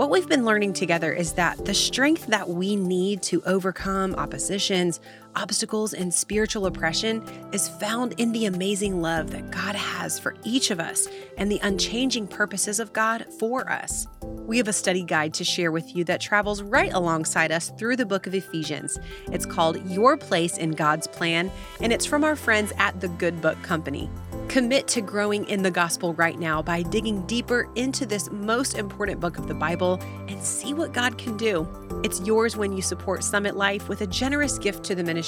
What 0.00 0.08
we've 0.08 0.26
been 0.26 0.46
learning 0.46 0.72
together 0.72 1.12
is 1.12 1.34
that 1.34 1.66
the 1.66 1.74
strength 1.74 2.28
that 2.28 2.48
we 2.48 2.74
need 2.74 3.20
to 3.24 3.42
overcome 3.44 4.14
oppositions, 4.14 4.98
obstacles, 5.36 5.94
and 5.94 6.12
spiritual 6.12 6.66
oppression 6.66 7.22
is 7.52 7.68
found 7.68 8.14
in 8.18 8.32
the 8.32 8.46
amazing 8.46 9.00
love 9.00 9.30
that 9.30 9.50
God 9.50 9.74
has 9.74 10.18
for 10.18 10.34
each 10.44 10.70
of 10.70 10.80
us 10.80 11.08
and 11.38 11.50
the 11.50 11.60
unchanging 11.62 12.26
purposes 12.26 12.80
of 12.80 12.92
God 12.92 13.26
for 13.38 13.70
us. 13.70 14.06
We 14.22 14.58
have 14.58 14.68
a 14.68 14.72
study 14.72 15.04
guide 15.04 15.34
to 15.34 15.44
share 15.44 15.70
with 15.70 15.94
you 15.94 16.04
that 16.04 16.20
travels 16.20 16.62
right 16.62 16.92
alongside 16.92 17.52
us 17.52 17.70
through 17.78 17.96
the 17.96 18.06
book 18.06 18.26
of 18.26 18.34
Ephesians. 18.34 18.98
It's 19.30 19.46
called 19.46 19.84
Your 19.88 20.16
Place 20.16 20.58
in 20.58 20.72
God's 20.72 21.06
Plan, 21.06 21.50
and 21.80 21.92
it's 21.92 22.06
from 22.06 22.24
our 22.24 22.36
friends 22.36 22.72
at 22.78 23.00
the 23.00 23.08
Good 23.08 23.40
Book 23.40 23.62
Company. 23.62 24.10
Commit 24.48 24.88
to 24.88 25.00
growing 25.00 25.48
in 25.48 25.62
the 25.62 25.70
gospel 25.70 26.12
right 26.14 26.36
now 26.36 26.60
by 26.60 26.82
digging 26.82 27.24
deeper 27.28 27.68
into 27.76 28.04
this 28.04 28.28
most 28.32 28.76
important 28.76 29.20
book 29.20 29.38
of 29.38 29.46
the 29.46 29.54
Bible 29.54 30.00
and 30.26 30.42
see 30.42 30.74
what 30.74 30.92
God 30.92 31.16
can 31.16 31.36
do. 31.36 31.68
It's 32.02 32.20
yours 32.22 32.56
when 32.56 32.72
you 32.72 32.82
support 32.82 33.22
Summit 33.22 33.56
Life 33.56 33.88
with 33.88 34.00
a 34.00 34.08
generous 34.08 34.58
gift 34.58 34.82
to 34.86 34.96
the 34.96 35.04
ministry. 35.04 35.19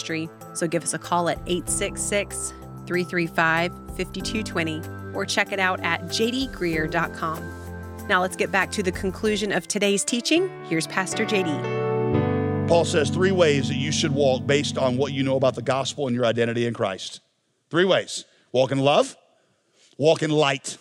So 0.55 0.67
give 0.67 0.83
us 0.83 0.95
a 0.95 0.99
call 0.99 1.29
at 1.29 1.39
866 1.47 2.53
335 2.87 3.73
5220 3.97 4.83
or 5.15 5.25
check 5.27 5.53
it 5.53 5.59
out 5.59 5.81
at 5.81 6.03
jdgreear.com. 6.05 7.63
Now 8.09 8.21
let's 8.21 8.37
get 8.37 8.51
back 8.51 8.71
to 8.73 8.83
the 8.83 8.93
conclusion 8.93 9.53
of 9.53 9.69
today's 9.69 10.05
teaching. 10.05 10.51
Here's 10.69 10.87
Pastor 10.87 11.25
JD. 11.25 12.69
Paul 12.69 12.85
says 12.85 13.11
three 13.11 13.33
ways 13.33 13.69
that 13.69 13.77
you 13.77 13.93
should 13.93 14.13
walk 14.13 14.47
based 14.47 14.79
on 14.79 14.97
what 14.97 15.13
you 15.13 15.23
know 15.23 15.37
about 15.37 15.55
the 15.55 15.63
gospel 15.63 16.07
and 16.07 16.17
your 16.17 16.25
identity 16.25 16.67
in 16.67 16.75
Christ. 16.75 17.21
Three 17.71 17.85
ways. 17.85 18.25
Walk 18.53 18.73
in 18.73 18.79
love, 18.79 19.17
walk 19.99 20.23
in 20.23 20.31
light, 20.31 20.77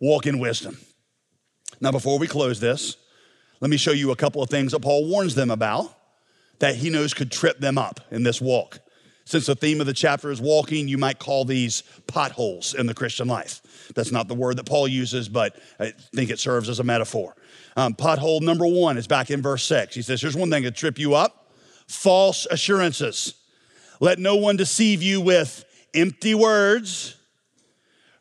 walk 0.00 0.26
in 0.26 0.38
wisdom. 0.38 0.78
Now, 1.80 1.92
before 1.92 2.18
we 2.18 2.26
close 2.26 2.60
this, 2.60 2.96
let 3.60 3.70
me 3.70 3.76
show 3.76 3.92
you 3.92 4.10
a 4.10 4.16
couple 4.16 4.42
of 4.42 4.50
things 4.50 4.72
that 4.72 4.80
Paul 4.80 5.08
warns 5.08 5.34
them 5.34 5.50
about 5.50 5.94
that 6.64 6.76
he 6.76 6.88
knows 6.88 7.12
could 7.12 7.30
trip 7.30 7.58
them 7.58 7.76
up 7.76 8.00
in 8.10 8.22
this 8.22 8.40
walk. 8.40 8.80
Since 9.26 9.44
the 9.44 9.54
theme 9.54 9.82
of 9.82 9.86
the 9.86 9.92
chapter 9.92 10.30
is 10.30 10.40
walking, 10.40 10.88
you 10.88 10.96
might 10.96 11.18
call 11.18 11.44
these 11.44 11.82
potholes 12.06 12.72
in 12.72 12.86
the 12.86 12.94
Christian 12.94 13.28
life. 13.28 13.60
That's 13.94 14.10
not 14.10 14.28
the 14.28 14.34
word 14.34 14.56
that 14.56 14.64
Paul 14.64 14.88
uses, 14.88 15.28
but 15.28 15.60
I 15.78 15.92
think 16.14 16.30
it 16.30 16.38
serves 16.38 16.70
as 16.70 16.80
a 16.80 16.82
metaphor. 16.82 17.36
Um, 17.76 17.92
pothole 17.92 18.40
number 18.40 18.66
one 18.66 18.96
is 18.96 19.06
back 19.06 19.30
in 19.30 19.42
verse 19.42 19.62
six. 19.62 19.94
He 19.94 20.00
says, 20.00 20.22
Here's 20.22 20.38
one 20.38 20.48
thing 20.48 20.62
to 20.62 20.70
trip 20.70 20.98
you 20.98 21.12
up 21.12 21.52
false 21.86 22.46
assurances. 22.50 23.34
Let 24.00 24.18
no 24.18 24.36
one 24.36 24.56
deceive 24.56 25.02
you 25.02 25.20
with 25.20 25.66
empty 25.92 26.34
words. 26.34 27.16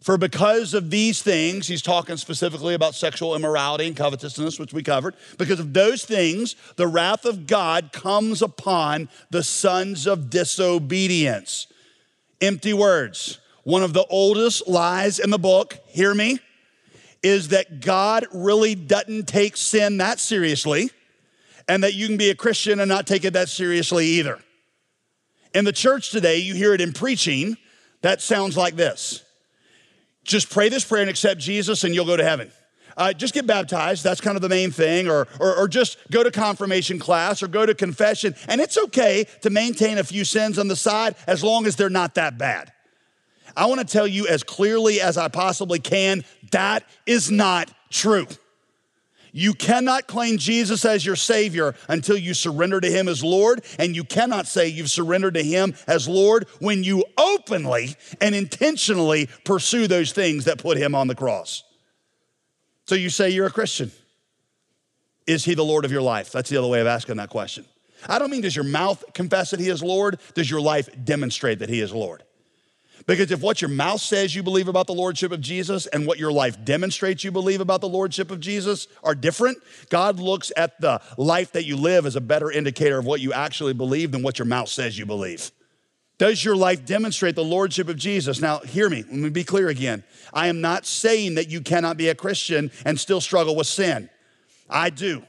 For 0.03 0.17
because 0.17 0.73
of 0.73 0.89
these 0.89 1.21
things, 1.21 1.65
he's 1.65 1.81
talking 1.81 2.17
specifically 2.17 2.73
about 2.73 2.93
sexual 2.93 3.35
immorality 3.35 3.87
and 3.87 3.95
covetousness, 3.95 4.59
which 4.59 4.73
we 4.73 4.83
covered. 4.83 5.15
Because 5.37 5.61
of 5.61 5.73
those 5.73 6.03
things, 6.03 6.57
the 6.75 6.87
wrath 6.87 7.23
of 7.23 7.47
God 7.47 7.93
comes 7.93 8.41
upon 8.41 9.07
the 9.29 9.43
sons 9.43 10.05
of 10.05 10.29
disobedience. 10.29 11.67
Empty 12.41 12.73
words. 12.73 13.39
One 13.63 13.81
of 13.81 13.93
the 13.93 14.05
oldest 14.07 14.67
lies 14.67 15.19
in 15.19 15.29
the 15.29 15.39
book, 15.39 15.79
hear 15.87 16.13
me, 16.13 16.39
is 17.23 17.47
that 17.47 17.79
God 17.79 18.25
really 18.33 18.75
doesn't 18.75 19.29
take 19.29 19.55
sin 19.55 19.99
that 19.99 20.19
seriously, 20.19 20.91
and 21.69 21.81
that 21.81 21.93
you 21.93 22.07
can 22.07 22.17
be 22.17 22.29
a 22.29 22.35
Christian 22.35 22.81
and 22.81 22.89
not 22.89 23.07
take 23.07 23.23
it 23.23 23.31
that 23.31 23.47
seriously 23.47 24.05
either. 24.05 24.41
In 25.53 25.63
the 25.63 25.71
church 25.71 26.11
today, 26.11 26.39
you 26.39 26.55
hear 26.55 26.73
it 26.73 26.81
in 26.81 26.91
preaching 26.91 27.55
that 28.01 28.21
sounds 28.21 28.57
like 28.57 28.75
this 28.75 29.23
just 30.23 30.49
pray 30.49 30.69
this 30.69 30.85
prayer 30.85 31.01
and 31.01 31.09
accept 31.09 31.39
Jesus, 31.39 31.83
and 31.83 31.93
you'll 31.93 32.05
go 32.05 32.17
to 32.17 32.23
heaven. 32.23 32.51
Uh, 32.95 33.13
just 33.13 33.33
get 33.33 33.47
baptized. 33.47 34.03
That's 34.03 34.21
kind 34.21 34.35
of 34.35 34.41
the 34.41 34.49
main 34.49 34.71
thing. 34.71 35.07
Or, 35.07 35.27
or, 35.39 35.55
or, 35.55 35.67
just 35.67 35.97
go 36.11 36.23
to 36.23 36.29
confirmation 36.29 36.99
class 36.99 37.41
or 37.41 37.47
go 37.47 37.65
to 37.65 37.73
confession. 37.73 38.35
And 38.47 38.61
it's 38.61 38.77
okay 38.77 39.25
to 39.41 39.49
maintain 39.49 39.97
a 39.97 40.03
few 40.03 40.23
sins 40.23 40.59
on 40.59 40.67
the 40.67 40.75
side 40.75 41.15
as 41.25 41.43
long 41.43 41.65
as 41.65 41.75
they're 41.75 41.89
not 41.89 42.15
that 42.15 42.37
bad. 42.37 42.71
I 43.55 43.65
want 43.65 43.81
to 43.81 43.87
tell 43.87 44.07
you 44.07 44.27
as 44.27 44.43
clearly 44.43 45.01
as 45.01 45.17
I 45.17 45.27
possibly 45.27 45.79
can 45.79 46.23
that 46.51 46.83
is 47.05 47.31
not 47.31 47.71
true. 47.89 48.27
You 49.35 49.55
cannot 49.55 50.05
claim 50.05 50.37
Jesus 50.37 50.85
as 50.85 51.03
your 51.03 51.15
Savior 51.15 51.73
until 51.89 52.15
you 52.15 52.35
surrender 52.35 52.79
to 52.79 52.89
Him 52.89 53.07
as 53.07 53.23
Lord, 53.23 53.65
and 53.79 53.95
you 53.95 54.03
cannot 54.03 54.45
say 54.45 54.67
you've 54.67 54.91
surrendered 54.91 55.33
to 55.33 55.43
Him 55.43 55.73
as 55.87 56.07
Lord 56.07 56.47
when 56.59 56.83
you 56.83 57.03
openly 57.17 57.95
and 58.21 58.35
intentionally 58.35 59.27
pursue 59.43 59.87
those 59.87 60.11
things 60.11 60.45
that 60.45 60.59
put 60.59 60.77
Him 60.77 60.93
on 60.93 61.07
the 61.07 61.15
cross. 61.15 61.63
So 62.85 62.93
you 62.93 63.09
say 63.09 63.31
you're 63.31 63.47
a 63.47 63.51
Christian. 63.51 63.91
Is 65.25 65.43
He 65.43 65.55
the 65.55 65.65
Lord 65.65 65.83
of 65.83 65.91
your 65.91 66.03
life? 66.03 66.31
That's 66.31 66.51
the 66.51 66.57
other 66.57 66.67
way 66.67 66.79
of 66.79 66.85
asking 66.85 67.17
that 67.17 67.29
question. 67.29 67.65
I 68.07 68.19
don't 68.19 68.29
mean 68.29 68.41
does 68.41 68.55
your 68.55 68.65
mouth 68.65 69.03
confess 69.15 69.49
that 69.49 69.59
He 69.59 69.69
is 69.69 69.81
Lord, 69.81 70.19
does 70.35 70.49
your 70.51 70.61
life 70.61 70.89
demonstrate 71.03 71.57
that 71.59 71.69
He 71.69 71.79
is 71.79 71.91
Lord? 71.91 72.23
Because 73.05 73.31
if 73.31 73.41
what 73.41 73.61
your 73.61 73.69
mouth 73.69 73.99
says 73.99 74.33
you 74.33 74.43
believe 74.43 74.67
about 74.67 74.87
the 74.87 74.93
Lordship 74.93 75.31
of 75.31 75.41
Jesus 75.41 75.87
and 75.87 76.07
what 76.07 76.19
your 76.19 76.31
life 76.31 76.63
demonstrates 76.63 77.23
you 77.23 77.31
believe 77.31 77.59
about 77.59 77.81
the 77.81 77.89
Lordship 77.89 78.31
of 78.31 78.39
Jesus 78.39 78.87
are 79.03 79.15
different, 79.15 79.57
God 79.89 80.19
looks 80.19 80.51
at 80.55 80.79
the 80.79 81.01
life 81.17 81.51
that 81.51 81.65
you 81.65 81.75
live 81.75 82.05
as 82.05 82.15
a 82.15 82.21
better 82.21 82.49
indicator 82.49 82.97
of 82.97 83.05
what 83.05 83.19
you 83.19 83.33
actually 83.33 83.73
believe 83.73 84.11
than 84.11 84.23
what 84.23 84.39
your 84.39 84.45
mouth 84.45 84.69
says 84.69 84.97
you 84.97 85.05
believe. 85.05 85.51
Does 86.17 86.45
your 86.45 86.55
life 86.55 86.85
demonstrate 86.85 87.35
the 87.35 87.43
Lordship 87.43 87.89
of 87.89 87.97
Jesus? 87.97 88.39
Now, 88.39 88.59
hear 88.59 88.89
me, 88.89 89.03
let 89.03 89.13
me 89.13 89.29
be 89.29 89.43
clear 89.43 89.67
again. 89.67 90.03
I 90.31 90.47
am 90.47 90.61
not 90.61 90.85
saying 90.85 91.35
that 91.35 91.49
you 91.49 91.59
cannot 91.59 91.97
be 91.97 92.07
a 92.07 92.15
Christian 92.15 92.71
and 92.85 92.99
still 92.99 93.19
struggle 93.19 93.55
with 93.55 93.67
sin. 93.67 94.09
I 94.69 94.89
do. 94.89 95.23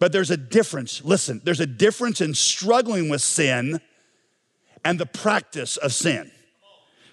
But 0.00 0.10
there's 0.12 0.30
a 0.30 0.36
difference. 0.36 1.04
Listen, 1.04 1.40
there's 1.44 1.60
a 1.60 1.66
difference 1.66 2.20
in 2.20 2.34
struggling 2.34 3.08
with 3.08 3.22
sin 3.22 3.80
and 4.84 4.98
the 4.98 5.06
practice 5.06 5.76
of 5.76 5.92
sin. 5.92 6.30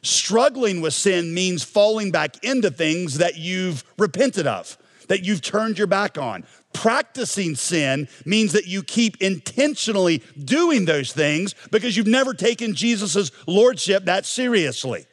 Struggling 0.04 0.82
with 0.82 0.94
sin 0.94 1.34
means 1.34 1.64
falling 1.64 2.12
back 2.12 2.44
into 2.44 2.72
things 2.72 3.20
that 3.20 3.38
you've 3.38 3.84
repented 3.98 4.48
of, 4.48 4.78
that 5.08 5.24
you've 5.24 5.42
turned 5.42 5.78
your 5.78 5.88
back 5.88 6.18
on. 6.18 6.44
Practicing 6.74 7.56
sin 7.56 8.08
means 8.26 8.54
that 8.54 8.66
you 8.66 8.82
keep 8.82 9.22
intentionally 9.22 10.24
doing 10.44 10.86
those 10.86 11.14
things 11.14 11.54
because 11.70 11.96
you've 11.96 12.08
never 12.08 12.34
taken 12.34 12.74
Jesus' 12.74 13.32
lordship 13.46 14.06
that 14.06 14.26
seriously. 14.26 15.06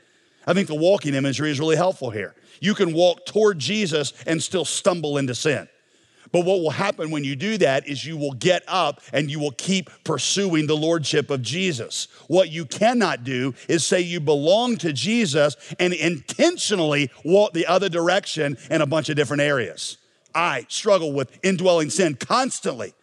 I 0.47 0.55
think 0.55 0.69
the 0.69 0.75
walking 0.75 1.15
imagery 1.15 1.51
is 1.51 1.61
really 1.61 1.77
helpful 1.77 2.11
here. 2.11 2.35
You 2.61 2.75
can 2.75 2.95
walk 2.95 3.27
toward 3.27 3.59
Jesus 3.59 4.15
and 4.27 4.43
still 4.43 4.65
stumble 4.65 5.19
into 5.19 5.35
sin. 5.35 5.69
But 6.33 6.45
what 6.45 6.61
will 6.61 6.71
happen 6.71 7.11
when 7.11 7.25
you 7.25 7.37
do 7.37 7.59
that 7.59 7.89
is 7.89 8.05
you 8.05 8.17
will 8.17 8.33
get 8.33 8.63
up 8.69 9.01
and 9.13 9.31
you 9.31 9.39
will 9.39 9.53
keep 9.53 9.91
pursuing 10.05 10.67
the 10.67 10.77
lordship 10.77 11.31
of 11.31 11.43
Jesus. 11.43 12.09
What 12.27 12.51
you 12.51 12.65
cannot 12.65 13.25
do 13.25 13.55
is 13.69 13.85
say 13.85 14.01
you 14.01 14.21
belong 14.21 14.77
to 14.79 14.93
Jesus 14.93 15.57
and 15.79 15.93
intentionally 15.93 17.11
walk 17.25 17.53
the 17.53 17.67
other 17.67 17.89
direction 17.89 18.59
in 18.71 18.83
a 18.83 18.87
bunch 18.87 19.09
of 19.09 19.17
different 19.17 19.43
areas. 19.43 19.97
I 20.35 20.67
struggle 20.69 21.13
with 21.13 21.39
indwelling 21.43 21.91
sin 21.91 22.15
constantly. 22.15 22.95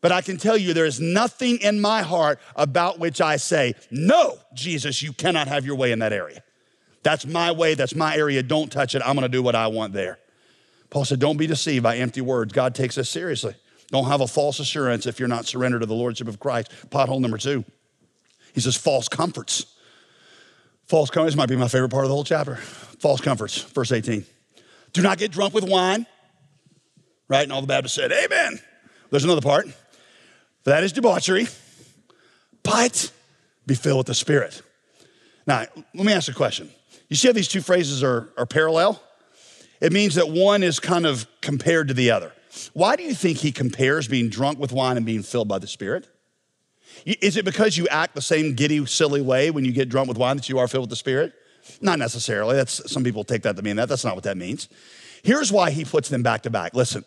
But 0.00 0.12
I 0.12 0.22
can 0.22 0.38
tell 0.38 0.56
you, 0.56 0.72
there 0.72 0.86
is 0.86 0.98
nothing 0.98 1.58
in 1.58 1.78
my 1.80 2.00
heart 2.02 2.40
about 2.56 2.98
which 2.98 3.20
I 3.20 3.36
say, 3.36 3.74
No, 3.90 4.38
Jesus, 4.54 5.02
you 5.02 5.12
cannot 5.12 5.46
have 5.46 5.66
your 5.66 5.76
way 5.76 5.92
in 5.92 5.98
that 5.98 6.12
area. 6.12 6.42
That's 7.02 7.26
my 7.26 7.52
way, 7.52 7.74
that's 7.74 7.94
my 7.94 8.16
area. 8.16 8.42
Don't 8.42 8.72
touch 8.72 8.94
it. 8.94 9.02
I'm 9.04 9.14
gonna 9.14 9.28
do 9.28 9.42
what 9.42 9.54
I 9.54 9.66
want 9.66 9.92
there. 9.92 10.18
Paul 10.90 11.04
said, 11.04 11.20
Don't 11.20 11.36
be 11.36 11.46
deceived 11.46 11.82
by 11.82 11.96
empty 11.96 12.20
words. 12.20 12.52
God 12.52 12.74
takes 12.74 12.98
us 12.98 13.08
seriously. 13.08 13.54
Don't 13.88 14.06
have 14.06 14.20
a 14.20 14.26
false 14.26 14.60
assurance 14.60 15.06
if 15.06 15.18
you're 15.18 15.28
not 15.28 15.46
surrendered 15.46 15.80
to 15.80 15.86
the 15.86 15.94
Lordship 15.94 16.28
of 16.28 16.38
Christ. 16.38 16.70
Pothole 16.90 17.20
number 17.20 17.38
two. 17.38 17.64
He 18.54 18.60
says, 18.60 18.76
False 18.76 19.08
comforts. 19.08 19.66
False 20.86 21.10
comforts 21.10 21.36
might 21.36 21.48
be 21.48 21.56
my 21.56 21.68
favorite 21.68 21.90
part 21.90 22.04
of 22.04 22.08
the 22.08 22.14
whole 22.14 22.24
chapter. 22.24 22.56
False 22.56 23.20
comforts, 23.20 23.62
verse 23.62 23.92
18. 23.92 24.24
Do 24.92 25.02
not 25.02 25.18
get 25.18 25.30
drunk 25.30 25.54
with 25.54 25.64
wine. 25.64 26.06
Right? 27.28 27.44
And 27.44 27.52
all 27.52 27.60
the 27.60 27.68
Baptists 27.68 27.94
said, 27.94 28.12
Amen. 28.12 28.58
There's 29.10 29.24
another 29.24 29.40
part. 29.40 29.66
That 30.64 30.84
is 30.84 30.92
debauchery, 30.92 31.46
but 32.62 33.10
be 33.66 33.74
filled 33.74 33.98
with 33.98 34.06
the 34.08 34.14
Spirit. 34.14 34.62
Now, 35.46 35.64
let 35.94 36.06
me 36.06 36.12
ask 36.12 36.30
a 36.30 36.34
question. 36.34 36.70
You 37.08 37.16
see 37.16 37.28
how 37.28 37.32
these 37.32 37.48
two 37.48 37.62
phrases 37.62 38.04
are, 38.04 38.28
are 38.36 38.46
parallel? 38.46 39.02
It 39.80 39.92
means 39.92 40.14
that 40.16 40.28
one 40.28 40.62
is 40.62 40.78
kind 40.78 41.06
of 41.06 41.26
compared 41.40 41.88
to 41.88 41.94
the 41.94 42.10
other. 42.10 42.32
Why 42.72 42.96
do 42.96 43.02
you 43.02 43.14
think 43.14 43.38
he 43.38 43.52
compares 43.52 44.08
being 44.08 44.28
drunk 44.28 44.58
with 44.58 44.72
wine 44.72 44.96
and 44.96 45.06
being 45.06 45.22
filled 45.22 45.48
by 45.48 45.58
the 45.58 45.66
Spirit? 45.66 46.08
Is 47.06 47.36
it 47.36 47.44
because 47.44 47.78
you 47.78 47.88
act 47.88 48.14
the 48.14 48.20
same 48.20 48.54
giddy, 48.54 48.84
silly 48.86 49.22
way 49.22 49.50
when 49.50 49.64
you 49.64 49.72
get 49.72 49.88
drunk 49.88 50.08
with 50.08 50.18
wine 50.18 50.36
that 50.36 50.48
you 50.48 50.58
are 50.58 50.68
filled 50.68 50.82
with 50.82 50.90
the 50.90 50.96
Spirit? 50.96 51.32
Not 51.80 51.98
necessarily. 51.98 52.56
That's 52.56 52.90
some 52.90 53.04
people 53.04 53.24
take 53.24 53.42
that 53.42 53.56
to 53.56 53.62
mean 53.62 53.76
that. 53.76 53.88
That's 53.88 54.04
not 54.04 54.14
what 54.14 54.24
that 54.24 54.36
means. 54.36 54.68
Here's 55.22 55.52
why 55.52 55.70
he 55.70 55.84
puts 55.84 56.08
them 56.08 56.22
back 56.22 56.42
to 56.42 56.50
back. 56.50 56.74
Listen, 56.74 57.04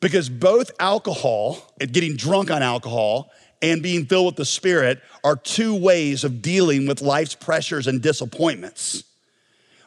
because 0.00 0.28
both 0.28 0.70
alcohol 0.78 1.72
getting 1.78 2.16
drunk 2.16 2.50
on 2.50 2.62
alcohol 2.62 3.30
and 3.62 3.82
being 3.82 4.04
filled 4.04 4.26
with 4.26 4.36
the 4.36 4.44
Spirit 4.44 5.00
are 5.24 5.36
two 5.36 5.74
ways 5.74 6.24
of 6.24 6.42
dealing 6.42 6.86
with 6.86 7.00
life's 7.00 7.34
pressures 7.34 7.86
and 7.86 8.02
disappointments 8.02 9.04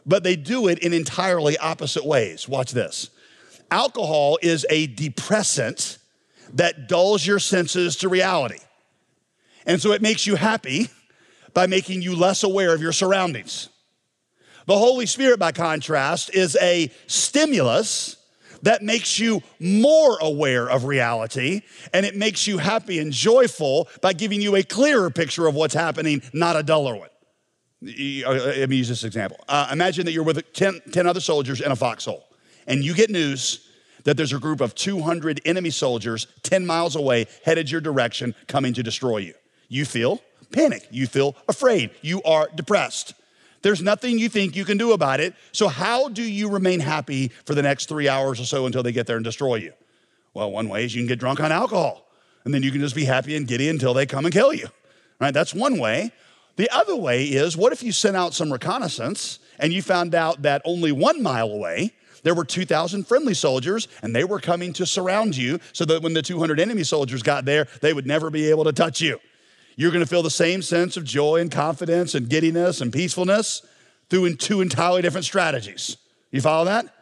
but 0.06 0.24
they 0.24 0.36
do 0.36 0.68
it 0.68 0.80
in 0.80 0.94
entirely 0.94 1.58
opposite 1.58 2.06
ways. 2.06 2.48
Watch 2.48 2.72
this. 2.72 3.10
Alcohol 3.72 4.38
is 4.42 4.66
a 4.70 4.88
depressant 4.88 5.98
that 6.54 6.88
dulls 6.88 7.26
your 7.26 7.40
senses 7.40 7.96
to 7.98 8.10
reality. 8.10 8.60
And 9.66 9.82
so 9.82 9.92
it 9.92 10.02
makes 10.02 10.28
you 10.28 10.36
happy 10.36 10.90
by 11.54 11.68
making 11.68 12.02
you 12.02 12.16
less 12.16 12.44
aware 12.44 12.74
of 12.74 12.82
your 12.82 12.92
surroundings. 12.92 13.70
The 14.68 14.78
Holy 14.78 15.06
Spirit, 15.06 15.40
by 15.40 15.52
contrast, 15.52 16.34
is 16.34 16.58
a 16.62 16.92
stimulus 17.08 18.18
that 18.64 18.82
makes 18.82 19.20
you 19.20 19.42
more 19.60 20.18
aware 20.20 20.68
of 20.68 20.86
reality 20.86 21.62
and 21.94 22.06
it 22.06 22.16
makes 22.16 22.48
you 22.48 22.58
happy 22.58 23.00
and 23.00 23.12
joyful 23.12 23.88
by 24.02 24.14
giving 24.14 24.42
you 24.42 24.56
a 24.56 24.64
clearer 24.64 25.10
picture 25.12 25.46
of 25.46 25.56
what's 25.56 25.76
happening, 25.76 26.22
not 26.34 26.56
a 26.56 26.64
duller 26.64 26.96
one. 26.96 27.10
Uh, 27.84 28.32
let 28.32 28.70
me 28.70 28.78
use 28.78 28.90
this 28.90 29.04
example. 29.04 29.38
Uh, 29.48 29.70
imagine 29.72 30.06
that 30.06 30.12
you're 30.12 30.24
with 30.24 30.54
10, 30.54 30.82
10 30.92 31.08
other 31.08 31.20
soldiers 31.20 31.62
in 31.62 31.72
a 31.72 31.76
foxhole, 31.76 32.26
and 32.68 32.84
you 32.84 32.94
get 32.94 33.10
news 33.10 33.68
that 34.06 34.18
there's 34.18 34.34
a 34.34 34.40
group 34.40 34.62
of 34.62 34.76
200 34.76 35.42
enemy 35.46 35.70
soldiers 35.70 36.28
10 36.44 36.66
miles 36.66 36.96
away 36.96 37.26
headed 37.44 37.70
your 37.70 37.82
direction 37.82 38.34
coming 38.48 38.74
to 38.74 38.84
destroy 38.84 39.18
you. 39.18 39.34
You 39.68 39.86
feel 39.86 40.22
panic. 40.52 40.88
You 40.92 41.08
feel 41.08 41.36
afraid. 41.48 41.92
You 42.02 42.22
are 42.24 42.48
depressed. 42.56 43.14
There's 43.62 43.82
nothing 43.82 44.20
you 44.20 44.30
think 44.30 44.56
you 44.56 44.64
can 44.64 44.78
do 44.78 44.94
about 44.94 45.20
it. 45.20 45.34
So, 45.52 45.68
how 45.68 46.10
do 46.10 46.22
you 46.22 46.50
remain 46.50 46.80
happy 46.80 47.30
for 47.46 47.56
the 47.56 47.64
next 47.64 47.90
three 47.90 48.08
hours 48.08 48.40
or 48.40 48.46
so 48.46 48.66
until 48.66 48.84
they 48.84 48.92
get 48.92 49.08
there 49.08 49.16
and 49.16 49.26
destroy 49.26 49.56
you? 49.56 49.74
Well, 50.34 50.52
one 50.52 50.70
way 50.70 50.86
is 50.86 50.94
you 50.94 51.02
can 51.02 51.08
get 51.08 51.20
drunk 51.20 51.40
on 51.40 51.52
alcohol, 51.52 52.06
and 52.44 52.54
then 52.54 52.62
you 52.62 52.72
can 52.72 52.80
just 52.80 52.96
be 52.96 53.06
happy 53.06 53.36
and 53.36 53.48
giddy 53.48 53.68
until 53.70 53.94
they 53.94 54.06
come 54.06 54.26
and 54.26 54.34
kill 54.34 54.54
you. 54.54 54.68
Right? 55.20 55.34
That's 55.34 55.54
one 55.54 55.80
way. 55.80 56.12
The 56.56 56.70
other 56.74 56.96
way 56.96 57.26
is 57.26 57.58
what 57.58 57.74
if 57.74 57.84
you 57.84 57.92
sent 57.92 58.16
out 58.16 58.34
some 58.34 58.52
reconnaissance 58.52 59.40
and 59.60 59.74
you 59.74 59.82
found 59.82 60.16
out 60.16 60.44
that 60.44 60.62
only 60.64 60.92
one 60.92 61.22
mile 61.22 61.50
away, 61.52 61.94
there 62.24 62.34
were 62.34 62.46
2,000 62.46 63.06
friendly 63.06 63.34
soldiers 63.34 63.88
and 64.02 64.16
they 64.16 64.24
were 64.24 64.40
coming 64.40 64.74
to 64.74 64.86
surround 64.86 65.36
you 65.36 65.60
so 65.74 65.86
that 65.86 66.02
when 66.02 66.14
the 66.14 66.22
200 66.22 66.60
enemy 66.60 66.84
soldiers 66.84 67.22
got 67.22 67.46
there, 67.46 67.68
they 67.82 67.94
would 67.94 68.08
never 68.08 68.30
be 68.30 68.50
able 68.50 68.64
to 68.64 68.74
touch 68.74 69.02
you. 69.02 69.20
You're 69.76 69.92
gonna 69.92 70.06
feel 70.06 70.24
the 70.24 70.30
same 70.30 70.62
sense 70.62 70.96
of 70.96 71.04
joy 71.04 71.42
and 71.42 71.52
confidence 71.52 72.16
and 72.16 72.30
giddiness 72.30 72.80
and 72.80 72.92
peacefulness 72.92 73.62
through 74.10 74.36
two 74.38 74.62
entirely 74.62 75.02
different 75.02 75.26
strategies. 75.26 75.98
You 76.32 76.42
follow 76.42 76.66
that? 76.66 76.95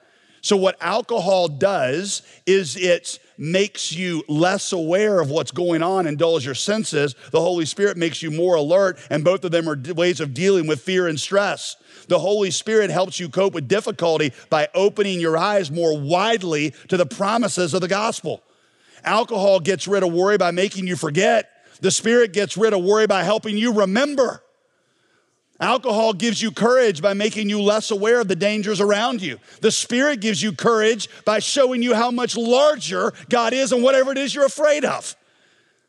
So, 0.44 0.58
what 0.58 0.76
alcohol 0.82 1.48
does 1.48 2.22
is 2.46 2.76
it 2.76 3.18
makes 3.38 3.94
you 3.94 4.24
less 4.28 4.74
aware 4.74 5.22
of 5.22 5.30
what's 5.30 5.52
going 5.52 5.82
on 5.82 6.06
and 6.06 6.18
dulls 6.18 6.44
your 6.44 6.54
senses. 6.54 7.16
The 7.32 7.40
Holy 7.40 7.66
Spirit 7.66 7.96
makes 7.96 8.22
you 8.22 8.30
more 8.30 8.56
alert, 8.56 9.00
and 9.10 9.24
both 9.24 9.46
of 9.46 9.52
them 9.52 9.70
are 9.70 9.78
ways 9.94 10.20
of 10.20 10.34
dealing 10.34 10.68
with 10.68 10.82
fear 10.82 11.08
and 11.08 11.18
stress. 11.18 11.78
The 12.10 12.20
Holy 12.20 12.52
Spirit 12.52 12.90
helps 12.90 13.22
you 13.22 13.30
cope 13.30 13.54
with 13.54 13.70
difficulty 13.70 14.34
by 14.50 14.68
opening 14.76 15.22
your 15.22 15.38
eyes 15.38 15.72
more 15.72 15.98
widely 15.98 16.74
to 16.90 16.98
the 16.98 17.06
promises 17.06 17.74
of 17.74 17.80
the 17.80 17.88
gospel. 17.88 18.44
Alcohol 19.06 19.62
gets 19.62 19.88
rid 19.88 20.04
of 20.04 20.12
worry 20.12 20.38
by 20.38 20.52
making 20.52 20.88
you 20.88 20.98
forget. 20.98 21.50
The 21.80 21.90
Spirit 21.92 22.34
gets 22.34 22.58
rid 22.58 22.74
of 22.74 22.84
worry 22.84 23.08
by 23.08 23.24
helping 23.24 23.56
you 23.56 23.72
remember. 23.72 24.43
Alcohol 25.64 26.14
gives 26.14 26.42
you 26.42 26.52
courage 26.52 27.02
by 27.02 27.14
making 27.14 27.50
you 27.50 27.62
less 27.62 27.90
aware 27.90 28.20
of 28.20 28.28
the 28.28 28.36
dangers 28.36 28.82
around 28.82 29.22
you. 29.22 29.40
The 29.62 29.72
Spirit 29.72 30.20
gives 30.20 30.44
you 30.44 30.52
courage 30.52 31.08
by 31.24 31.40
showing 31.40 31.82
you 31.82 31.96
how 31.96 32.12
much 32.12 32.36
larger 32.36 33.14
God 33.30 33.54
is 33.54 33.72
and 33.72 33.82
whatever 33.82 34.12
it 34.12 34.18
is 34.18 34.36
you're 34.36 34.46
afraid 34.46 34.84
of. 34.84 35.16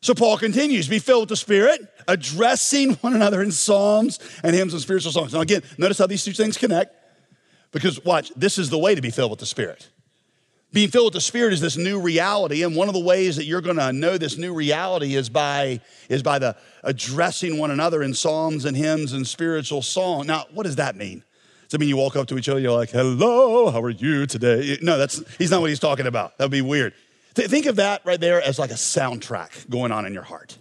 So 0.01 0.15
Paul 0.15 0.39
continues, 0.39 0.87
be 0.87 0.99
filled 0.99 1.23
with 1.23 1.29
the 1.31 1.37
Spirit, 1.37 1.81
addressing 2.07 2.95
one 3.01 3.15
another 3.15 3.43
in 3.43 3.51
psalms 3.51 4.21
and 4.43 4.55
hymns 4.55 4.75
and 4.75 4.83
spiritual 4.83 5.13
songs. 5.13 5.33
Now, 5.33 5.41
again, 5.41 5.63
notice 5.77 5.99
how 5.99 6.07
these 6.07 6.25
two 6.25 6.33
things 6.33 6.57
connect. 6.57 6.95
Because, 7.73 8.05
watch, 8.05 8.31
this 8.37 8.57
is 8.59 8.71
the 8.71 8.79
way 8.79 8.95
to 8.95 9.01
be 9.01 9.11
filled 9.11 9.33
with 9.33 9.41
the 9.41 9.47
Spirit. 9.47 9.89
Being 10.75 10.89
filled 10.89 11.05
with 11.05 11.15
the 11.15 11.21
Spirit 11.21 11.53
is 11.53 11.61
this 11.61 11.77
new 11.77 12.01
reality, 12.01 12.65
and 12.65 12.75
one 12.75 12.89
of 12.89 12.95
the 12.95 13.01
ways 13.01 13.37
that 13.37 13.45
you're 13.45 13.61
going 13.61 13.77
to 13.77 13.93
know 13.93 14.19
this 14.19 14.37
new 14.37 14.53
reality 14.53 15.15
is 15.15 15.29
by 15.29 15.81
is 16.09 16.21
by 16.21 16.41
the 16.41 16.57
addressing 16.83 17.59
one 17.59 17.71
another 17.71 18.03
in 18.03 18.13
psalms 18.13 18.65
and 18.65 18.77
hymns 18.77 19.13
and 19.13 19.25
spiritual 19.25 19.83
song. 19.83 20.27
Now, 20.27 20.47
what 20.53 20.65
does 20.65 20.75
that 20.75 20.97
mean? 20.97 21.23
Does 21.63 21.71
that 21.71 21.79
mean 21.79 21.89
you 21.89 21.97
walk 21.97 22.17
up 22.17 22.27
to 22.27 22.37
each 22.39 22.49
other, 22.49 22.59
you're 22.59 22.73
like, 22.73 22.91
"Hello, 22.91 23.71
how 23.71 23.81
are 23.83 23.91
you 23.91 24.27
today?" 24.27 24.77
No, 24.83 24.99
that's 24.99 25.23
he's 25.39 25.53
not 25.53 25.61
what 25.61 25.71
he's 25.71 25.79
talking 25.79 26.09
about. 26.09 26.37
That 26.39 26.47
would 26.47 26.51
be 26.51 26.61
weird. 26.61 26.93
Th- 27.37 27.49
think 27.49 27.67
of 27.67 27.77
that 27.77 28.03
right 28.05 28.21
there 28.21 28.43
as 28.43 28.59
like 28.59 28.73
a 28.73 28.75
soundtrack 28.75 29.71
going 29.71 29.93
on 29.93 30.07
in 30.07 30.13
your 30.13 30.25
heart. 30.25 30.59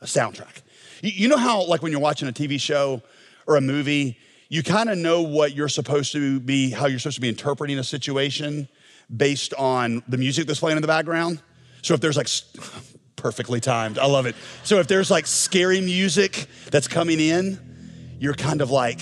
A 0.00 0.06
soundtrack. 0.06 0.62
You 1.02 1.26
know 1.26 1.38
how, 1.38 1.64
like, 1.64 1.82
when 1.82 1.90
you're 1.90 2.00
watching 2.00 2.28
a 2.28 2.32
TV 2.32 2.60
show 2.60 3.02
or 3.48 3.56
a 3.56 3.60
movie, 3.60 4.16
you 4.48 4.62
kind 4.62 4.88
of 4.90 4.96
know 4.96 5.22
what 5.22 5.56
you're 5.56 5.68
supposed 5.68 6.12
to 6.12 6.38
be, 6.38 6.70
how 6.70 6.86
you're 6.86 7.00
supposed 7.00 7.16
to 7.16 7.20
be 7.20 7.28
interpreting 7.28 7.80
a 7.80 7.84
situation 7.84 8.68
based 9.14 9.54
on 9.54 10.02
the 10.08 10.16
music 10.16 10.46
that's 10.46 10.60
playing 10.60 10.76
in 10.76 10.82
the 10.82 10.88
background. 10.88 11.42
So 11.82 11.94
if 11.94 12.00
there's 12.00 12.16
like 12.16 12.28
perfectly 13.16 13.60
timed, 13.60 13.98
I 13.98 14.06
love 14.06 14.26
it. 14.26 14.34
So 14.64 14.78
if 14.78 14.86
there's 14.86 15.10
like 15.10 15.26
scary 15.26 15.80
music 15.80 16.46
that's 16.70 16.88
coming 16.88 17.20
in, 17.20 17.58
you're 18.18 18.34
kind 18.34 18.60
of 18.60 18.70
like 18.70 19.00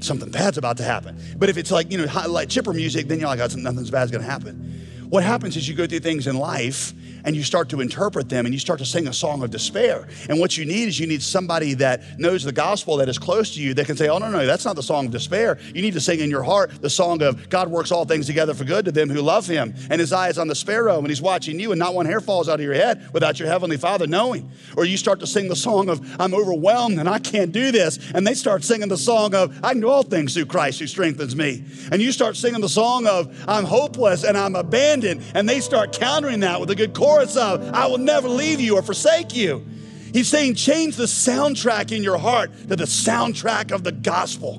something 0.00 0.30
bad's 0.30 0.58
about 0.58 0.76
to 0.78 0.84
happen. 0.84 1.20
But 1.36 1.48
if 1.48 1.56
it's 1.56 1.70
like 1.70 1.90
you 1.90 1.98
know 1.98 2.28
like 2.28 2.48
chipper 2.48 2.72
music, 2.72 3.08
then 3.08 3.18
you're 3.20 3.28
like 3.28 3.40
oh, 3.40 3.56
nothing's 3.56 3.90
bad's 3.90 4.10
gonna 4.10 4.24
happen. 4.24 4.86
What 5.08 5.24
happens 5.24 5.56
is 5.56 5.68
you 5.68 5.74
go 5.74 5.86
through 5.86 6.00
things 6.00 6.26
in 6.26 6.36
life 6.36 6.92
and 7.24 7.36
you 7.36 7.42
start 7.42 7.68
to 7.70 7.80
interpret 7.80 8.28
them 8.28 8.46
and 8.46 8.54
you 8.54 8.60
start 8.60 8.78
to 8.78 8.86
sing 8.86 9.08
a 9.08 9.12
song 9.12 9.42
of 9.42 9.50
despair. 9.50 10.08
And 10.28 10.40
what 10.40 10.56
you 10.56 10.64
need 10.64 10.88
is 10.88 10.98
you 10.98 11.06
need 11.06 11.22
somebody 11.22 11.74
that 11.74 12.18
knows 12.18 12.44
the 12.44 12.52
gospel 12.52 12.96
that 12.98 13.08
is 13.08 13.18
close 13.18 13.54
to 13.54 13.60
you 13.60 13.74
that 13.74 13.86
can 13.86 13.96
say, 13.96 14.08
Oh, 14.08 14.18
no, 14.18 14.30
no, 14.30 14.46
that's 14.46 14.64
not 14.64 14.76
the 14.76 14.82
song 14.82 15.06
of 15.06 15.12
despair. 15.12 15.58
You 15.74 15.82
need 15.82 15.94
to 15.94 16.00
sing 16.00 16.20
in 16.20 16.30
your 16.30 16.42
heart 16.42 16.70
the 16.80 16.90
song 16.90 17.22
of 17.22 17.48
God 17.48 17.68
works 17.68 17.92
all 17.92 18.04
things 18.04 18.26
together 18.26 18.54
for 18.54 18.64
good 18.64 18.84
to 18.86 18.92
them 18.92 19.08
who 19.08 19.20
love 19.20 19.46
him. 19.46 19.74
And 19.90 20.00
his 20.00 20.12
eye 20.12 20.28
is 20.28 20.38
on 20.38 20.48
the 20.48 20.54
sparrow 20.54 20.98
and 20.98 21.08
he's 21.08 21.22
watching 21.22 21.58
you, 21.60 21.72
and 21.72 21.78
not 21.78 21.94
one 21.94 22.06
hair 22.06 22.20
falls 22.20 22.48
out 22.48 22.54
of 22.54 22.64
your 22.64 22.74
head 22.74 23.12
without 23.12 23.38
your 23.38 23.48
heavenly 23.48 23.76
Father 23.76 24.06
knowing. 24.06 24.50
Or 24.76 24.84
you 24.84 24.96
start 24.96 25.20
to 25.20 25.26
sing 25.26 25.48
the 25.48 25.56
song 25.56 25.88
of, 25.88 26.00
I'm 26.20 26.34
overwhelmed 26.34 26.98
and 26.98 27.08
I 27.08 27.18
can't 27.18 27.52
do 27.52 27.72
this. 27.72 27.98
And 28.14 28.26
they 28.26 28.34
start 28.34 28.64
singing 28.64 28.88
the 28.88 28.96
song 28.98 29.34
of, 29.34 29.58
I 29.62 29.72
can 29.72 29.80
do 29.80 29.88
all 29.88 30.02
things 30.02 30.34
through 30.34 30.46
Christ 30.46 30.80
who 30.80 30.86
strengthens 30.86 31.36
me. 31.36 31.64
And 31.92 32.00
you 32.00 32.12
start 32.12 32.36
singing 32.36 32.60
the 32.60 32.68
song 32.68 33.06
of, 33.06 33.34
I'm 33.48 33.64
hopeless 33.64 34.24
and 34.24 34.36
I'm 34.36 34.54
abandoned. 34.54 35.22
And 35.34 35.48
they 35.48 35.60
start 35.60 35.92
countering 35.92 36.40
that 36.40 36.60
with 36.60 36.70
a 36.70 36.74
good 36.74 36.94
chorus 36.94 37.09
of, 37.18 37.74
I 37.74 37.86
will 37.86 37.98
never 37.98 38.28
leave 38.28 38.60
you 38.60 38.76
or 38.76 38.82
forsake 38.82 39.34
you. 39.34 39.66
He's 40.12 40.28
saying, 40.28 40.54
change 40.54 40.96
the 40.96 41.04
soundtrack 41.04 41.92
in 41.94 42.02
your 42.02 42.18
heart 42.18 42.50
to 42.68 42.76
the 42.76 42.84
soundtrack 42.84 43.72
of 43.72 43.84
the 43.84 43.92
gospel. 43.92 44.56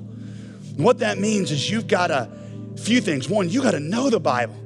And 0.76 0.84
what 0.84 1.00
that 1.00 1.18
means 1.18 1.50
is 1.50 1.70
you've 1.70 1.88
got 1.88 2.10
a 2.10 2.30
few 2.78 3.00
things. 3.00 3.28
One, 3.28 3.48
you 3.48 3.62
got 3.62 3.72
to 3.72 3.80
know 3.80 4.08
the 4.08 4.20
Bible. 4.20 4.56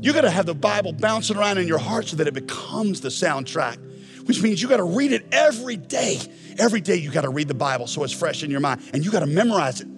You 0.00 0.12
got 0.12 0.22
to 0.22 0.30
have 0.30 0.46
the 0.46 0.54
Bible 0.54 0.92
bouncing 0.92 1.36
around 1.36 1.58
in 1.58 1.66
your 1.66 1.78
heart 1.78 2.08
so 2.08 2.16
that 2.16 2.26
it 2.26 2.34
becomes 2.34 3.00
the 3.00 3.08
soundtrack, 3.08 4.26
which 4.26 4.42
means 4.42 4.60
you 4.60 4.68
got 4.68 4.76
to 4.76 4.84
read 4.84 5.12
it 5.12 5.26
every 5.32 5.76
day. 5.76 6.18
Every 6.58 6.80
day 6.80 6.96
you 6.96 7.10
got 7.10 7.22
to 7.22 7.30
read 7.30 7.48
the 7.48 7.54
Bible 7.54 7.86
so 7.86 8.04
it's 8.04 8.12
fresh 8.12 8.42
in 8.42 8.50
your 8.50 8.60
mind, 8.60 8.82
and 8.92 9.04
you 9.04 9.10
got 9.10 9.20
to 9.20 9.26
memorize 9.26 9.80
it 9.80 9.88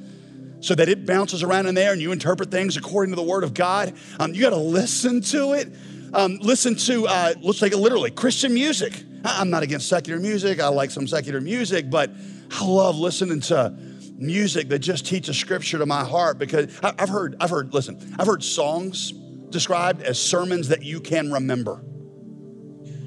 so 0.60 0.74
that 0.74 0.88
it 0.88 1.06
bounces 1.06 1.42
around 1.42 1.66
in 1.66 1.74
there 1.74 1.92
and 1.92 2.00
you 2.00 2.12
interpret 2.12 2.50
things 2.50 2.76
according 2.76 3.12
to 3.12 3.16
the 3.16 3.22
Word 3.26 3.44
of 3.44 3.54
God. 3.54 3.94
Um, 4.18 4.34
you 4.34 4.42
got 4.42 4.50
to 4.50 4.56
listen 4.56 5.22
to 5.22 5.54
it. 5.54 5.72
Um, 6.12 6.38
listen 6.40 6.74
to, 6.76 7.06
uh, 7.06 7.34
let's 7.40 7.60
take 7.60 7.72
it 7.72 7.78
literally, 7.78 8.10
Christian 8.10 8.52
music. 8.52 9.04
I'm 9.24 9.50
not 9.50 9.62
against 9.62 9.88
secular 9.88 10.18
music. 10.18 10.60
I 10.60 10.68
like 10.68 10.90
some 10.90 11.06
secular 11.06 11.40
music, 11.40 11.90
but 11.90 12.10
I 12.50 12.64
love 12.64 12.96
listening 12.96 13.40
to 13.42 13.74
music 14.16 14.68
that 14.68 14.80
just 14.80 15.06
teaches 15.06 15.36
scripture 15.36 15.78
to 15.78 15.86
my 15.86 16.04
heart 16.04 16.38
because 16.38 16.78
I've 16.82 17.08
heard, 17.08 17.36
I've 17.40 17.50
heard, 17.50 17.72
listen, 17.72 18.14
I've 18.18 18.26
heard 18.26 18.42
songs 18.42 19.12
described 19.50 20.02
as 20.02 20.18
sermons 20.20 20.68
that 20.68 20.82
you 20.82 21.00
can 21.00 21.32
remember. 21.32 21.82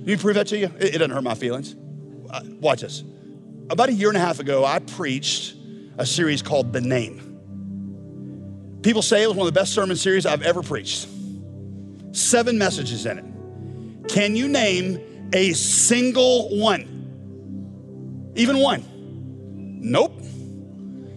You 0.06 0.18
prove 0.18 0.36
that 0.36 0.48
to 0.48 0.58
you? 0.58 0.72
It, 0.80 0.96
it 0.96 0.98
doesn't 1.00 1.12
hurt 1.12 1.24
my 1.24 1.36
feelings. 1.36 1.76
Uh, 2.30 2.42
watch 2.60 2.82
this. 2.82 3.04
About 3.70 3.90
a 3.90 3.94
year 3.94 4.10
and 4.10 4.18
a 4.18 4.22
half 4.22 4.40
ago, 4.40 4.66
I 4.66 4.80
preached 4.80 5.56
a 5.98 6.06
series 6.06 6.42
called 6.42 6.74
The 6.74 6.82
Name. 6.82 7.30
People 8.82 9.02
say 9.02 9.24
it 9.24 9.28
was 9.28 9.38
one 9.38 9.48
of 9.48 9.54
the 9.54 9.60
best 9.60 9.74
sermon 9.74 9.96
series 9.96 10.26
I've 10.26 10.42
ever 10.42 10.62
preached. 10.62 11.08
Seven 12.14 12.58
messages 12.58 13.06
in 13.06 13.18
it. 13.18 14.10
Can 14.10 14.36
you 14.36 14.48
name 14.48 15.30
a 15.34 15.54
single 15.54 16.58
one? 16.58 18.32
Even 18.36 18.60
one? 18.60 18.86
Nope. 19.82 20.22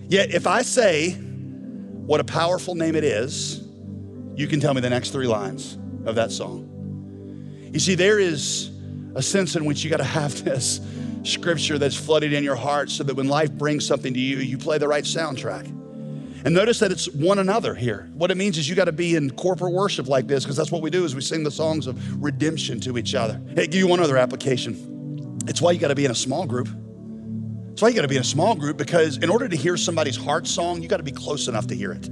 Yet, 0.08 0.30
if 0.30 0.46
I 0.46 0.62
say 0.62 1.12
what 1.12 2.20
a 2.20 2.24
powerful 2.24 2.74
name 2.74 2.94
it 2.94 3.04
is, 3.04 3.66
you 4.34 4.46
can 4.46 4.60
tell 4.60 4.74
me 4.74 4.80
the 4.80 4.90
next 4.90 5.10
three 5.10 5.26
lines 5.26 5.78
of 6.04 6.14
that 6.14 6.30
song. 6.32 7.70
You 7.72 7.80
see, 7.80 7.94
there 7.94 8.18
is 8.18 8.70
a 9.14 9.22
sense 9.22 9.56
in 9.56 9.64
which 9.64 9.84
you 9.84 9.90
got 9.90 9.98
to 9.98 10.04
have 10.04 10.44
this 10.44 10.80
scripture 11.24 11.78
that's 11.78 11.96
flooded 11.96 12.32
in 12.32 12.44
your 12.44 12.56
heart 12.56 12.90
so 12.90 13.02
that 13.04 13.14
when 13.14 13.28
life 13.28 13.50
brings 13.52 13.86
something 13.86 14.14
to 14.14 14.20
you, 14.20 14.38
you 14.38 14.56
play 14.56 14.78
the 14.78 14.88
right 14.88 15.04
soundtrack. 15.04 15.72
And 16.46 16.54
notice 16.54 16.78
that 16.78 16.92
it's 16.92 17.08
one 17.08 17.40
another 17.40 17.74
here. 17.74 18.08
What 18.14 18.30
it 18.30 18.36
means 18.36 18.56
is 18.56 18.68
you 18.68 18.76
got 18.76 18.84
to 18.84 18.92
be 18.92 19.16
in 19.16 19.32
corporate 19.32 19.72
worship 19.72 20.06
like 20.06 20.28
this 20.28 20.44
because 20.44 20.56
that's 20.56 20.70
what 20.70 20.80
we 20.80 20.90
do 20.90 21.04
is 21.04 21.12
we 21.12 21.20
sing 21.20 21.42
the 21.42 21.50
songs 21.50 21.88
of 21.88 22.22
redemption 22.22 22.78
to 22.82 22.96
each 22.98 23.16
other. 23.16 23.40
Hey, 23.56 23.66
give 23.66 23.80
you 23.80 23.88
one 23.88 23.98
other 23.98 24.16
application. 24.16 25.40
It's 25.48 25.60
why 25.60 25.72
you 25.72 25.80
got 25.80 25.88
to 25.88 25.96
be 25.96 26.04
in 26.04 26.12
a 26.12 26.14
small 26.14 26.46
group. 26.46 26.68
It's 27.72 27.82
why 27.82 27.88
you 27.88 27.96
got 27.96 28.02
to 28.02 28.08
be 28.08 28.14
in 28.14 28.20
a 28.20 28.24
small 28.24 28.54
group 28.54 28.76
because 28.76 29.16
in 29.16 29.28
order 29.28 29.48
to 29.48 29.56
hear 29.56 29.76
somebody's 29.76 30.16
heart 30.16 30.46
song, 30.46 30.82
you 30.82 30.88
got 30.88 30.98
to 30.98 31.02
be 31.02 31.10
close 31.10 31.48
enough 31.48 31.66
to 31.66 31.74
hear 31.74 31.90
it. 31.90 32.08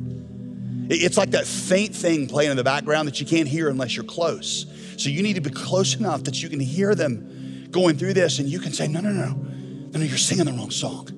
It's 0.90 1.16
like 1.16 1.30
that 1.30 1.46
faint 1.46 1.94
thing 1.94 2.26
playing 2.26 2.50
in 2.50 2.56
the 2.56 2.64
background 2.64 3.06
that 3.06 3.20
you 3.20 3.26
can't 3.26 3.46
hear 3.46 3.68
unless 3.68 3.94
you're 3.94 4.04
close. 4.04 4.66
So 4.96 5.10
you 5.10 5.22
need 5.22 5.34
to 5.34 5.42
be 5.42 5.50
close 5.50 5.94
enough 5.94 6.24
that 6.24 6.42
you 6.42 6.48
can 6.48 6.58
hear 6.58 6.96
them 6.96 7.68
going 7.70 7.98
through 7.98 8.14
this 8.14 8.40
and 8.40 8.48
you 8.48 8.58
can 8.58 8.72
say, 8.72 8.88
no, 8.88 8.98
no, 8.98 9.10
no, 9.10 9.28
no, 9.28 9.90
no, 9.92 10.00
you're 10.00 10.18
singing 10.18 10.46
the 10.46 10.52
wrong 10.52 10.72
song. 10.72 11.13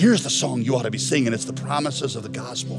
Here's 0.00 0.22
the 0.22 0.30
song 0.30 0.62
you 0.62 0.76
ought 0.76 0.84
to 0.84 0.90
be 0.90 0.96
singing 0.96 1.34
it's 1.34 1.44
the 1.44 1.52
promises 1.52 2.16
of 2.16 2.22
the 2.22 2.30
gospel. 2.30 2.78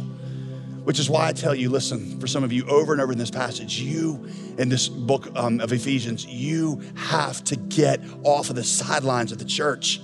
Which 0.85 0.97
is 0.97 1.07
why 1.07 1.27
I 1.27 1.33
tell 1.33 1.53
you, 1.53 1.69
listen, 1.69 2.19
for 2.19 2.25
some 2.25 2.43
of 2.43 2.51
you 2.51 2.65
over 2.65 2.93
and 2.93 2.99
over 2.99 3.11
in 3.11 3.19
this 3.19 3.29
passage, 3.29 3.79
you 3.79 4.27
in 4.57 4.69
this 4.69 4.89
book 4.89 5.27
um, 5.35 5.59
of 5.59 5.71
Ephesians, 5.71 6.25
you 6.25 6.81
have 6.95 7.43
to 7.43 7.55
get 7.55 8.01
off 8.23 8.49
of 8.49 8.55
the 8.55 8.63
sidelines 8.63 9.31
of 9.31 9.37
the 9.37 9.45
church. 9.45 10.01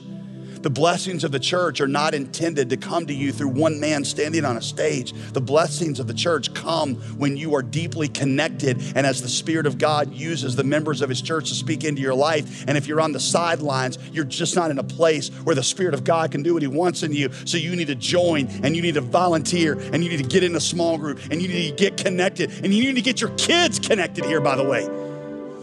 The 0.61 0.69
blessings 0.69 1.23
of 1.23 1.31
the 1.31 1.39
church 1.39 1.81
are 1.81 1.87
not 1.87 2.13
intended 2.13 2.69
to 2.69 2.77
come 2.77 3.05
to 3.07 3.13
you 3.13 3.31
through 3.31 3.49
one 3.49 3.79
man 3.79 4.03
standing 4.03 4.45
on 4.45 4.57
a 4.57 4.61
stage. 4.61 5.13
The 5.33 5.41
blessings 5.41 5.99
of 5.99 6.07
the 6.07 6.13
church 6.13 6.53
come 6.53 6.95
when 7.17 7.37
you 7.37 7.55
are 7.55 7.61
deeply 7.61 8.07
connected 8.07 8.81
and 8.95 9.05
as 9.05 9.21
the 9.21 9.29
Spirit 9.29 9.65
of 9.65 9.77
God 9.77 10.13
uses 10.13 10.55
the 10.55 10.63
members 10.63 11.01
of 11.01 11.09
His 11.09 11.21
church 11.21 11.49
to 11.49 11.55
speak 11.55 11.83
into 11.83 12.01
your 12.01 12.15
life. 12.15 12.65
And 12.67 12.77
if 12.77 12.87
you're 12.87 13.01
on 13.01 13.11
the 13.11 13.19
sidelines, 13.19 13.97
you're 14.11 14.25
just 14.25 14.55
not 14.55 14.71
in 14.71 14.79
a 14.79 14.83
place 14.83 15.29
where 15.29 15.55
the 15.55 15.63
Spirit 15.63 15.93
of 15.93 16.03
God 16.03 16.31
can 16.31 16.43
do 16.43 16.53
what 16.53 16.61
He 16.61 16.67
wants 16.67 17.03
in 17.03 17.13
you. 17.13 17.31
So 17.45 17.57
you 17.57 17.75
need 17.75 17.87
to 17.87 17.95
join 17.95 18.47
and 18.63 18.75
you 18.75 18.81
need 18.81 18.95
to 18.95 19.01
volunteer 19.01 19.73
and 19.73 20.03
you 20.03 20.09
need 20.09 20.23
to 20.23 20.29
get 20.29 20.43
in 20.43 20.55
a 20.55 20.61
small 20.61 20.97
group 20.97 21.19
and 21.31 21.41
you 21.41 21.47
need 21.47 21.69
to 21.69 21.75
get 21.75 21.97
connected 21.97 22.51
and 22.63 22.73
you 22.73 22.83
need 22.83 22.95
to 22.95 23.01
get 23.01 23.21
your 23.21 23.31
kids 23.31 23.79
connected 23.79 24.25
here, 24.25 24.41
by 24.41 24.55
the 24.55 24.63
way. 24.63 24.83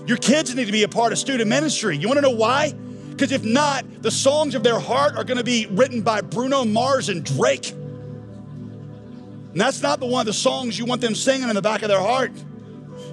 Your 0.07 0.19
kids 0.19 0.55
need 0.55 0.67
to 0.67 0.73
be 0.73 0.83
a 0.83 0.89
part 0.89 1.13
of 1.13 1.19
student 1.19 1.49
ministry. 1.49 1.97
You 1.97 2.09
want 2.09 2.19
to 2.19 2.23
know 2.23 2.31
why? 2.31 2.75
Because 3.15 3.31
if 3.31 3.45
not, 3.45 3.85
the 4.03 4.11
songs 4.11 4.57
of 4.57 4.65
their 4.65 4.81
heart 4.81 5.17
are 5.17 5.23
going 5.23 5.39
to 5.39 5.45
be 5.45 5.67
written 5.71 6.03
by 6.03 6.21
Bruno 6.21 6.65
Mars 6.65 7.09
and 7.09 7.25
Drake. 7.25 7.71
And 7.71 9.61
that's 9.61 9.83
not 9.83 10.01
the 10.01 10.07
one 10.07 10.23
of 10.23 10.27
the 10.27 10.33
songs 10.33 10.77
you 10.77 10.85
want 10.85 11.01
them 11.01 11.15
singing 11.15 11.49
in 11.49 11.55
the 11.55 11.63
back 11.63 11.83
of 11.83 11.89
their 11.89 12.01
heart. 12.01 12.33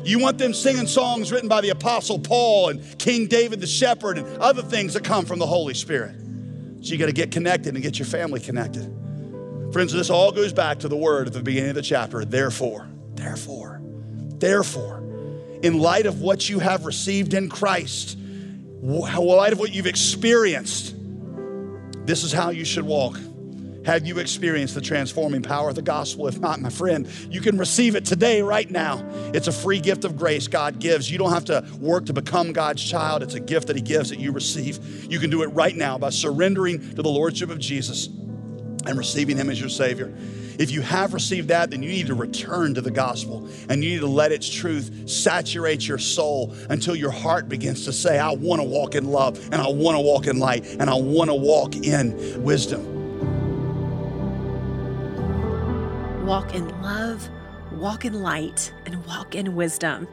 You 0.04 0.18
want 0.18 0.40
them 0.40 0.56
singing 0.56 0.88
songs 0.88 1.32
written 1.32 1.48
by 1.48 1.62
the 1.62 1.70
Apostle 1.70 2.18
Paul 2.18 2.70
and 2.70 2.98
King 2.98 3.28
David 3.28 3.62
the 3.62 3.68
Shepherd 3.68 4.18
and 4.18 4.26
other 4.40 4.64
things 4.64 4.96
that 4.96 5.04
come 5.04 5.26
from 5.26 5.38
the 5.38 5.46
Holy 5.46 5.76
Spirit. 5.76 6.16
So 6.82 6.94
you 6.94 6.98
got 6.98 7.06
to 7.06 7.12
get 7.12 7.30
connected 7.30 7.76
and 7.76 7.84
get 7.84 8.00
your 8.00 8.08
family 8.08 8.40
connected. 8.40 8.92
Friends, 9.72 9.94
this 9.94 10.10
all 10.10 10.32
goes 10.32 10.52
back 10.52 10.80
to 10.80 10.88
the 10.88 10.98
word 10.98 11.28
at 11.28 11.34
the 11.34 11.44
beginning 11.44 11.70
of 11.70 11.76
the 11.76 11.84
chapter. 11.84 12.26
Therefore, 12.26 12.90
therefore, 13.14 13.80
therefore, 14.40 14.98
in 15.62 15.78
light 15.78 16.08
of 16.08 16.22
what 16.22 16.50
you 16.50 16.58
have 16.58 16.86
received 16.86 17.36
in 17.36 17.50
Christ, 17.50 18.18
in 18.82 19.38
light 19.38 19.54
of 19.54 19.60
what 19.60 19.74
you've 19.74 19.88
experienced, 19.88 20.96
this 22.06 22.24
is 22.24 22.32
how 22.32 22.50
you 22.50 22.66
should 22.66 22.84
walk. 22.84 23.20
Have 23.86 24.06
you 24.06 24.20
experienced 24.20 24.76
the 24.76 24.82
transforming 24.82 25.42
power 25.42 25.70
of 25.70 25.76
the 25.76 25.82
gospel? 25.82 26.28
If 26.28 26.40
not, 26.40 26.60
my 26.60 26.70
friend, 26.70 27.08
you 27.32 27.42
can 27.42 27.58
receive 27.58 27.96
it 27.96 28.06
today, 28.06 28.44
right 28.44 28.70
now. 28.70 29.04
It's 29.34 29.48
a 29.48 29.52
free 29.52 29.80
gift 29.80 30.06
of 30.06 30.18
grace 30.18 30.48
God 30.48 30.78
gives. 30.80 31.10
You 31.10 31.18
don't 31.18 31.32
have 31.32 31.46
to 31.46 31.66
work 31.80 32.06
to 32.06 32.14
become 32.14 32.54
God's 32.54 32.84
child, 32.84 33.24
it's 33.24 33.34
a 33.34 33.40
gift 33.40 33.68
that 33.68 33.76
He 33.76 33.82
gives 33.82 34.10
that 34.10 34.20
you 34.20 34.32
receive. 34.32 35.12
You 35.12 35.20
can 35.20 35.32
do 35.32 35.42
it 35.42 35.48
right 35.48 35.76
now 35.76 35.98
by 35.98 36.12
surrendering 36.12 36.80
to 36.96 37.02
the 37.02 37.10
Lordship 37.10 37.50
of 37.50 37.58
Jesus 37.58 38.08
and 38.86 38.98
receiving 38.98 39.38
Him 39.38 39.50
as 39.50 39.60
your 39.60 39.70
Savior. 39.70 40.14
If 40.60 40.70
you 40.70 40.82
have 40.82 41.14
received 41.14 41.48
that, 41.48 41.72
then 41.72 41.82
you 41.82 41.90
need 41.90 42.08
to 42.08 42.14
return 42.14 42.74
to 42.76 42.82
the 42.82 42.92
gospel 42.92 43.50
and 43.70 43.84
you 43.84 43.92
need 43.92 44.02
to 44.02 44.08
let 44.08 44.32
its 44.32 44.48
truth 44.48 45.10
saturate 45.10 45.88
your 45.88 45.98
soul 45.98 46.54
until 46.70 46.96
your 46.96 47.10
heart 47.10 47.50
begins 47.50 47.86
to 47.86 47.94
say, 47.94 48.20
I 48.20 48.32
want 48.32 48.62
to 48.62 48.68
walk 48.68 48.94
in 48.94 49.06
love 49.06 49.44
and 49.52 49.56
I 49.56 49.68
want 49.70 49.98
to 49.98 50.02
walk 50.02 50.28
in 50.28 50.38
light 50.40 50.66
and 50.80 50.90
I 50.90 50.94
want 50.94 51.30
to 51.30 51.36
walk 51.36 51.76
in 51.76 52.44
wisdom. 52.44 52.86
Walk 56.26 56.54
in 56.54 56.68
love, 56.82 57.28
walk 57.74 58.06
in 58.06 58.22
light, 58.22 58.72
and 58.86 59.04
walk 59.06 59.36
in 59.36 59.56
wisdom. 59.56 60.08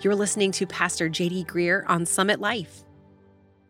You're 0.00 0.14
listening 0.14 0.50
to 0.52 0.66
Pastor 0.66 1.10
JD 1.10 1.46
Greear 1.46 1.84
on 1.86 2.06
Summit 2.06 2.40
Life. 2.40 2.84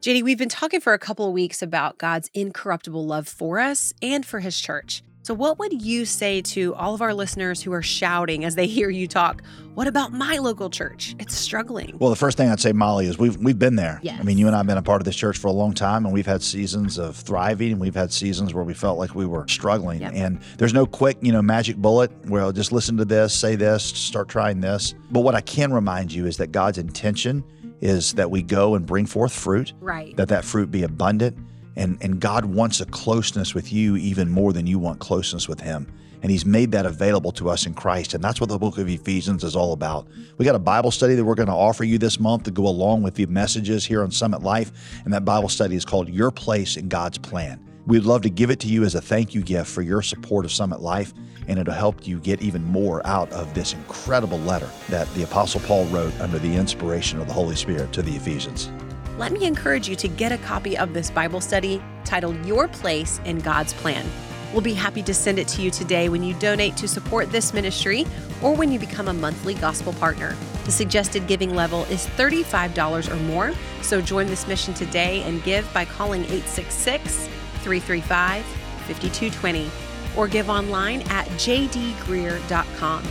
JD, 0.00 0.22
we've 0.22 0.38
been 0.38 0.48
talking 0.48 0.80
for 0.80 0.94
a 0.94 0.98
couple 0.98 1.26
of 1.26 1.34
weeks 1.34 1.60
about 1.60 1.98
God's 1.98 2.30
incorruptible 2.32 3.04
love 3.04 3.28
for 3.28 3.58
us 3.58 3.92
and 4.00 4.24
for 4.24 4.40
his 4.40 4.58
church. 4.58 5.02
So, 5.24 5.34
what 5.34 5.58
would 5.58 5.82
you 5.82 6.06
say 6.06 6.40
to 6.40 6.74
all 6.76 6.94
of 6.94 7.02
our 7.02 7.12
listeners 7.12 7.60
who 7.60 7.70
are 7.74 7.82
shouting 7.82 8.46
as 8.46 8.54
they 8.54 8.66
hear 8.66 8.88
you 8.88 9.06
talk? 9.06 9.42
What 9.74 9.86
about 9.86 10.10
my 10.10 10.38
local 10.38 10.70
church? 10.70 11.14
It's 11.18 11.36
struggling. 11.36 11.98
Well, 11.98 12.08
the 12.08 12.16
first 12.16 12.38
thing 12.38 12.48
I'd 12.48 12.60
say, 12.60 12.72
Molly, 12.72 13.08
is 13.08 13.18
we've 13.18 13.36
we've 13.36 13.58
been 13.58 13.76
there. 13.76 14.00
Yes. 14.02 14.18
I 14.18 14.22
mean, 14.22 14.38
you 14.38 14.46
and 14.46 14.56
I 14.56 14.60
have 14.60 14.66
been 14.66 14.78
a 14.78 14.82
part 14.82 15.02
of 15.02 15.04
this 15.04 15.16
church 15.16 15.36
for 15.36 15.48
a 15.48 15.52
long 15.52 15.74
time, 15.74 16.06
and 16.06 16.14
we've 16.14 16.24
had 16.24 16.42
seasons 16.42 16.96
of 16.96 17.14
thriving, 17.16 17.72
and 17.72 17.80
we've 17.80 17.94
had 17.94 18.10
seasons 18.10 18.54
where 18.54 18.64
we 18.64 18.72
felt 18.72 18.98
like 18.98 19.14
we 19.14 19.26
were 19.26 19.46
struggling. 19.48 20.00
Yep. 20.00 20.12
And 20.14 20.40
there's 20.56 20.72
no 20.72 20.86
quick, 20.86 21.18
you 21.20 21.30
know, 21.30 21.42
magic 21.42 21.76
bullet 21.76 22.10
where 22.26 22.40
I'll 22.40 22.52
just 22.52 22.72
listen 22.72 22.96
to 22.96 23.04
this, 23.04 23.34
say 23.34 23.54
this, 23.54 23.84
start 23.84 24.30
trying 24.30 24.62
this. 24.62 24.94
But 25.10 25.20
what 25.20 25.34
I 25.34 25.42
can 25.42 25.74
remind 25.74 26.10
you 26.10 26.24
is 26.24 26.38
that 26.38 26.52
God's 26.52 26.78
intention 26.78 27.44
is 27.80 28.12
that 28.14 28.30
we 28.30 28.42
go 28.42 28.74
and 28.74 28.84
bring 28.86 29.06
forth 29.06 29.32
fruit, 29.32 29.72
Right. 29.80 30.16
that 30.16 30.28
that 30.28 30.44
fruit 30.44 30.70
be 30.70 30.82
abundant, 30.82 31.36
and 31.76 31.96
and 32.00 32.20
God 32.20 32.44
wants 32.44 32.80
a 32.80 32.86
closeness 32.86 33.54
with 33.54 33.72
you 33.72 33.96
even 33.96 34.28
more 34.30 34.52
than 34.52 34.66
you 34.66 34.78
want 34.78 34.98
closeness 35.00 35.48
with 35.48 35.60
Him. 35.60 35.86
And 36.22 36.30
He's 36.30 36.44
made 36.44 36.72
that 36.72 36.84
available 36.84 37.32
to 37.32 37.48
us 37.48 37.64
in 37.64 37.72
Christ, 37.72 38.12
and 38.12 38.22
that's 38.22 38.40
what 38.40 38.50
the 38.50 38.58
book 38.58 38.76
of 38.76 38.88
Ephesians 38.88 39.42
is 39.42 39.56
all 39.56 39.72
about. 39.72 40.06
We 40.36 40.44
got 40.44 40.54
a 40.54 40.58
Bible 40.58 40.90
study 40.90 41.14
that 41.14 41.24
we're 41.24 41.34
going 41.34 41.48
to 41.48 41.54
offer 41.54 41.82
you 41.82 41.96
this 41.96 42.20
month 42.20 42.42
to 42.42 42.50
go 42.50 42.66
along 42.66 43.02
with 43.02 43.14
the 43.14 43.24
messages 43.26 43.86
here 43.86 44.02
on 44.02 44.10
Summit 44.10 44.42
Life, 44.42 45.00
and 45.04 45.14
that 45.14 45.24
Bible 45.24 45.48
study 45.48 45.76
is 45.76 45.84
called 45.86 46.10
Your 46.10 46.30
Place 46.30 46.76
in 46.76 46.88
God's 46.88 47.16
Plan. 47.16 47.58
We'd 47.86 48.04
love 48.04 48.22
to 48.22 48.30
give 48.30 48.50
it 48.50 48.60
to 48.60 48.68
you 48.68 48.84
as 48.84 48.94
a 48.94 49.00
thank 49.00 49.34
you 49.34 49.42
gift 49.42 49.70
for 49.70 49.82
your 49.82 50.02
support 50.02 50.44
of 50.44 50.52
Summit 50.52 50.80
Life, 50.80 51.14
and 51.48 51.58
it'll 51.58 51.72
help 51.72 52.06
you 52.06 52.20
get 52.20 52.42
even 52.42 52.62
more 52.64 53.04
out 53.06 53.32
of 53.32 53.52
this 53.54 53.72
incredible 53.72 54.38
letter 54.40 54.68
that 54.90 55.12
the 55.14 55.22
Apostle 55.22 55.60
Paul 55.60 55.86
wrote 55.86 56.12
under 56.20 56.38
the 56.38 56.54
inspiration 56.54 57.20
of 57.20 57.26
the 57.26 57.32
Holy 57.32 57.56
Spirit 57.56 57.92
to 57.94 58.02
the 58.02 58.14
Ephesians. 58.14 58.70
Let 59.16 59.32
me 59.32 59.44
encourage 59.44 59.88
you 59.88 59.96
to 59.96 60.08
get 60.08 60.30
a 60.30 60.38
copy 60.38 60.76
of 60.76 60.92
this 60.92 61.10
Bible 61.10 61.40
study 61.40 61.82
titled 62.04 62.44
Your 62.44 62.68
Place 62.68 63.18
in 63.24 63.38
God's 63.38 63.72
Plan. 63.72 64.06
We'll 64.52 64.62
be 64.62 64.74
happy 64.74 65.02
to 65.04 65.14
send 65.14 65.38
it 65.38 65.48
to 65.48 65.62
you 65.62 65.70
today 65.70 66.08
when 66.08 66.22
you 66.22 66.34
donate 66.34 66.76
to 66.78 66.88
support 66.88 67.30
this 67.32 67.54
ministry 67.54 68.06
or 68.42 68.54
when 68.54 68.70
you 68.70 68.78
become 68.78 69.08
a 69.08 69.14
monthly 69.14 69.54
gospel 69.54 69.92
partner. 69.94 70.36
The 70.64 70.72
suggested 70.72 71.26
giving 71.26 71.54
level 71.54 71.84
is 71.84 72.06
$35 72.06 73.10
or 73.10 73.16
more, 73.24 73.52
so 73.80 74.00
join 74.00 74.26
this 74.26 74.46
mission 74.46 74.74
today 74.74 75.22
and 75.22 75.42
give 75.44 75.72
by 75.72 75.84
calling 75.84 76.22
866 76.24 77.28
335 77.62 78.44
5220 78.44 79.70
or 80.16 80.26
give 80.26 80.48
online 80.48 81.02
at 81.02 81.26
jdgreear.com. 81.30 83.02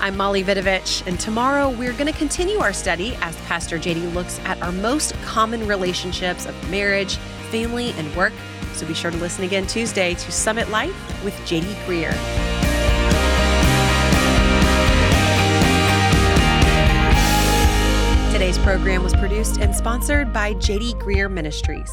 I'm 0.00 0.16
Molly 0.16 0.44
Vidovich, 0.44 1.04
and 1.08 1.18
tomorrow 1.18 1.70
we're 1.70 1.92
going 1.92 2.10
to 2.10 2.16
continue 2.16 2.58
our 2.58 2.72
study 2.72 3.16
as 3.20 3.36
Pastor 3.42 3.78
JD 3.78 4.14
looks 4.14 4.38
at 4.44 4.62
our 4.62 4.70
most 4.70 5.12
common 5.22 5.66
relationships 5.66 6.46
of 6.46 6.70
marriage, 6.70 7.16
family, 7.50 7.90
and 7.92 8.14
work. 8.14 8.32
So 8.74 8.86
be 8.86 8.94
sure 8.94 9.10
to 9.10 9.16
listen 9.16 9.42
again 9.42 9.66
Tuesday 9.66 10.14
to 10.14 10.32
Summit 10.32 10.68
Life 10.70 11.24
with 11.24 11.34
JD 11.38 11.74
Greear. 11.84 12.12
Today's 18.32 18.58
program 18.58 19.02
was 19.02 19.14
produced 19.14 19.58
and 19.58 19.74
sponsored 19.74 20.32
by 20.32 20.54
JD 20.54 20.92
Greear 21.00 21.28
Ministries. 21.28 21.90